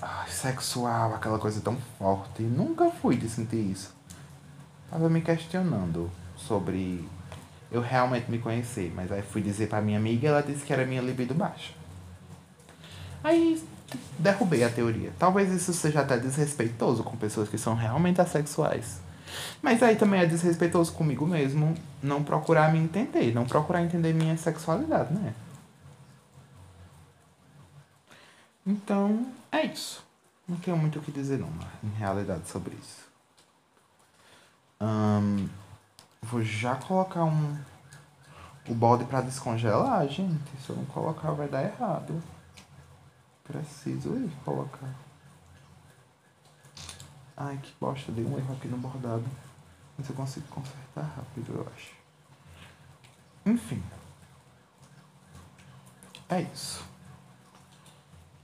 Ai, 0.00 0.28
sexual, 0.30 1.14
aquela 1.14 1.38
coisa 1.38 1.60
tão 1.60 1.76
forte. 1.98 2.42
Nunca 2.42 2.90
fui 2.90 3.16
de 3.16 3.28
sentir 3.28 3.70
isso. 3.70 3.94
Tava 4.90 5.08
me 5.08 5.20
questionando 5.20 6.10
sobre 6.36 7.06
eu 7.70 7.80
realmente 7.80 8.30
me 8.30 8.38
conhecer. 8.38 8.92
Mas 8.94 9.12
aí 9.12 9.22
fui 9.22 9.42
dizer 9.42 9.68
pra 9.68 9.80
minha 9.80 9.98
amiga 9.98 10.28
ela 10.28 10.42
disse 10.42 10.64
que 10.64 10.72
era 10.72 10.86
minha 10.86 11.02
libido 11.02 11.34
baixa. 11.34 11.72
Aí 13.22 13.62
derrubei 14.18 14.64
a 14.64 14.70
teoria. 14.70 15.12
Talvez 15.18 15.50
isso 15.52 15.72
seja 15.72 16.00
até 16.00 16.18
desrespeitoso 16.18 17.02
com 17.02 17.16
pessoas 17.16 17.48
que 17.48 17.58
são 17.58 17.74
realmente 17.74 18.20
assexuais. 18.20 19.00
Mas 19.62 19.82
aí 19.82 19.96
também 19.96 20.20
é 20.20 20.26
desrespeitoso 20.26 20.92
comigo 20.92 21.26
mesmo 21.26 21.74
não 22.02 22.22
procurar 22.22 22.72
me 22.72 22.78
entender, 22.78 23.32
não 23.34 23.44
procurar 23.44 23.82
entender 23.82 24.12
minha 24.12 24.36
sexualidade, 24.36 25.12
né? 25.12 25.34
Então, 28.66 29.26
é 29.50 29.64
isso. 29.64 30.04
Não 30.46 30.56
tenho 30.56 30.76
muito 30.76 30.98
o 30.98 31.02
que 31.02 31.10
dizer 31.10 31.38
não, 31.38 31.50
em 31.82 31.90
realidade, 31.96 32.48
sobre 32.48 32.74
isso. 32.74 33.08
Hum, 34.80 35.48
vou 36.22 36.42
já 36.42 36.74
colocar 36.76 37.24
um 37.24 37.56
o 38.68 38.74
balde 38.74 39.04
para 39.04 39.22
descongelar, 39.22 40.06
gente. 40.08 40.50
Se 40.64 40.70
eu 40.70 40.76
não 40.76 40.84
colocar 40.84 41.32
vai 41.32 41.48
dar 41.48 41.64
errado. 41.64 42.22
Preciso 43.48 44.14
ir 44.14 44.30
colocar. 44.44 44.94
Ai, 47.36 47.56
que 47.56 47.74
bosta, 47.80 48.12
dei 48.12 48.24
um 48.24 48.36
erro 48.36 48.54
aqui 48.54 48.68
no 48.68 48.76
bordado. 48.76 49.24
Mas 49.96 50.08
eu 50.08 50.14
consigo 50.14 50.46
consertar 50.48 51.02
rápido, 51.16 51.54
eu 51.54 51.66
acho. 51.74 51.92
Enfim. 53.46 53.82
É 56.28 56.42
isso. 56.42 56.84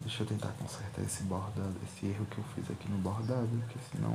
Deixa 0.00 0.22
eu 0.22 0.26
tentar 0.26 0.48
consertar 0.52 1.02
esse 1.02 1.22
bordado, 1.24 1.74
esse 1.84 2.06
erro 2.06 2.24
que 2.26 2.38
eu 2.38 2.44
fiz 2.54 2.70
aqui 2.70 2.90
no 2.90 2.98
bordado, 2.98 3.48
porque 3.48 3.78
senão 3.90 4.14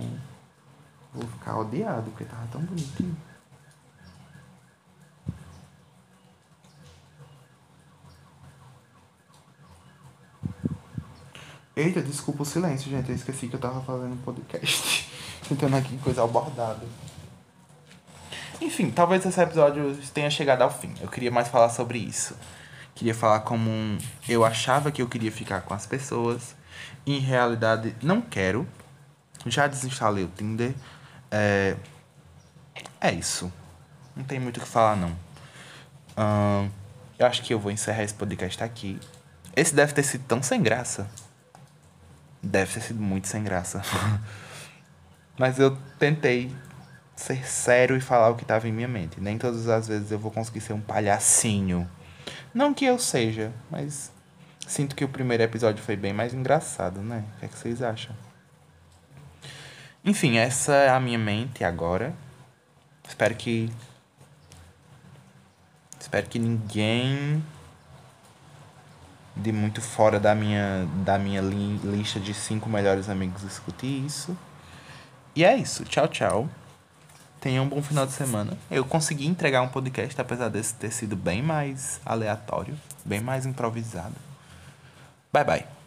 vou 1.14 1.28
ficar 1.28 1.58
odiado, 1.60 2.10
porque 2.12 2.26
tava 2.26 2.48
tão 2.48 2.62
bonitinho. 2.62 3.16
Eita, 11.80 12.02
desculpa 12.02 12.44
o 12.44 12.46
silêncio, 12.46 12.92
gente. 12.92 13.08
Eu 13.08 13.16
esqueci 13.16 13.48
que 13.48 13.56
eu 13.56 13.60
tava 13.60 13.82
fazendo 13.82 14.22
podcast. 14.22 15.10
Tentando 15.48 15.78
aqui 15.78 15.98
coisa 16.00 16.28
bordado. 16.28 16.86
Enfim, 18.60 18.92
talvez 18.92 19.26
esse 19.26 19.40
episódio 19.40 19.96
tenha 20.14 20.30
chegado 20.30 20.62
ao 20.62 20.70
fim. 20.70 20.94
Eu 21.00 21.08
queria 21.08 21.32
mais 21.32 21.48
falar 21.48 21.70
sobre 21.70 21.98
isso. 21.98 22.36
Queria 22.94 23.16
falar 23.16 23.40
como 23.40 23.70
eu 24.28 24.44
achava 24.44 24.92
que 24.92 25.02
eu 25.02 25.08
queria 25.08 25.32
ficar 25.32 25.62
com 25.62 25.74
as 25.74 25.86
pessoas. 25.86 26.54
Em 27.08 27.20
realidade, 27.20 27.96
não 28.04 28.20
quero. 28.20 28.68
Já 29.46 29.66
desinstalei 29.66 30.26
o 30.26 30.28
Tinder. 30.28 30.76
É, 31.32 31.78
é 33.00 33.14
isso. 33.14 33.50
Não 34.18 34.26
tem 34.26 34.38
muito 34.38 34.58
o 34.58 34.60
que 34.60 34.68
falar, 34.68 34.98
não. 34.98 35.16
Eu 37.18 37.26
acho 37.26 37.42
que 37.42 37.54
eu 37.54 37.60
vou 37.60 37.72
encerrar 37.72 38.04
esse 38.04 38.16
podcast 38.16 38.62
aqui. 38.62 39.00
Esse 39.56 39.74
deve 39.74 39.94
ter 39.94 40.04
sido 40.04 40.26
tão 40.26 40.44
sem 40.44 40.62
graça. 40.62 41.10
Deve 42.42 42.74
ter 42.74 42.82
sido 42.82 43.02
muito 43.02 43.28
sem 43.28 43.44
graça. 43.44 43.82
Mas 45.38 45.60
eu 45.60 45.78
tentei 45.98 46.54
ser 47.16 47.46
sério 47.46 47.98
e 47.98 48.02
falar 48.02 48.30
o 48.30 48.36
que 48.36 48.44
estava 48.44 48.68
em 48.68 48.72
minha 48.72 48.88
mente. 48.88 49.20
Nem 49.20 49.38
todas 49.38 49.68
as 49.68 49.88
vezes 49.88 50.12
eu 50.12 50.20
vou 50.20 50.32
conseguir 50.32 50.62
ser 50.62 50.74
um 50.74 50.82
palhacinho. 50.82 51.90
Não 52.54 52.74
que 52.74 52.86
eu 52.86 52.98
seja, 52.98 53.52
mas 53.70 54.12
sinto 54.66 54.96
que 54.96 55.04
o 55.04 55.10
primeiro 55.10 55.44
episódio 55.44 55.84
foi 55.84 55.96
bem 55.96 56.14
mais 56.14 56.34
engraçado, 56.34 57.02
né? 57.02 57.24
O 57.36 57.40
que, 57.40 57.46
é 57.46 57.48
que 57.48 57.58
vocês 57.58 57.82
acham? 57.82 58.16
Enfim, 60.04 60.38
essa 60.38 60.74
é 60.74 60.90
a 60.90 61.00
minha 61.00 61.20
mente 61.20 61.64
agora. 61.64 62.14
Espero 63.08 63.36
que. 63.36 63.70
Espero 66.00 66.28
que 66.28 66.40
ninguém 66.40 67.44
de 69.42 69.52
muito 69.52 69.82
fora 69.82 70.20
da 70.20 70.36
minha, 70.36 70.88
da 71.06 71.18
minha 71.18 71.42
li 71.42 71.80
lista 71.84 72.20
de 72.20 72.34
cinco 72.34 72.70
melhores 72.70 73.10
amigos 73.10 73.42
discutir 73.42 74.06
isso. 74.06 74.38
E 75.36 75.44
é 75.44 75.56
isso. 75.56 75.84
Tchau, 75.86 76.08
tchau. 76.08 76.50
Tenha 77.40 77.62
um 77.62 77.70
bom 77.70 77.82
final 77.82 78.06
de 78.06 78.12
semana. 78.12 78.58
Eu 78.70 78.84
consegui 78.84 79.26
entregar 79.26 79.62
um 79.62 79.70
podcast, 79.70 80.20
apesar 80.20 80.50
desse 80.50 80.74
ter 80.74 80.92
sido 80.92 81.16
bem 81.16 81.42
mais 81.42 82.02
aleatório, 82.06 82.78
bem 83.06 83.22
mais 83.22 83.46
improvisado. 83.46 84.16
Bye, 85.32 85.46
bye. 85.46 85.79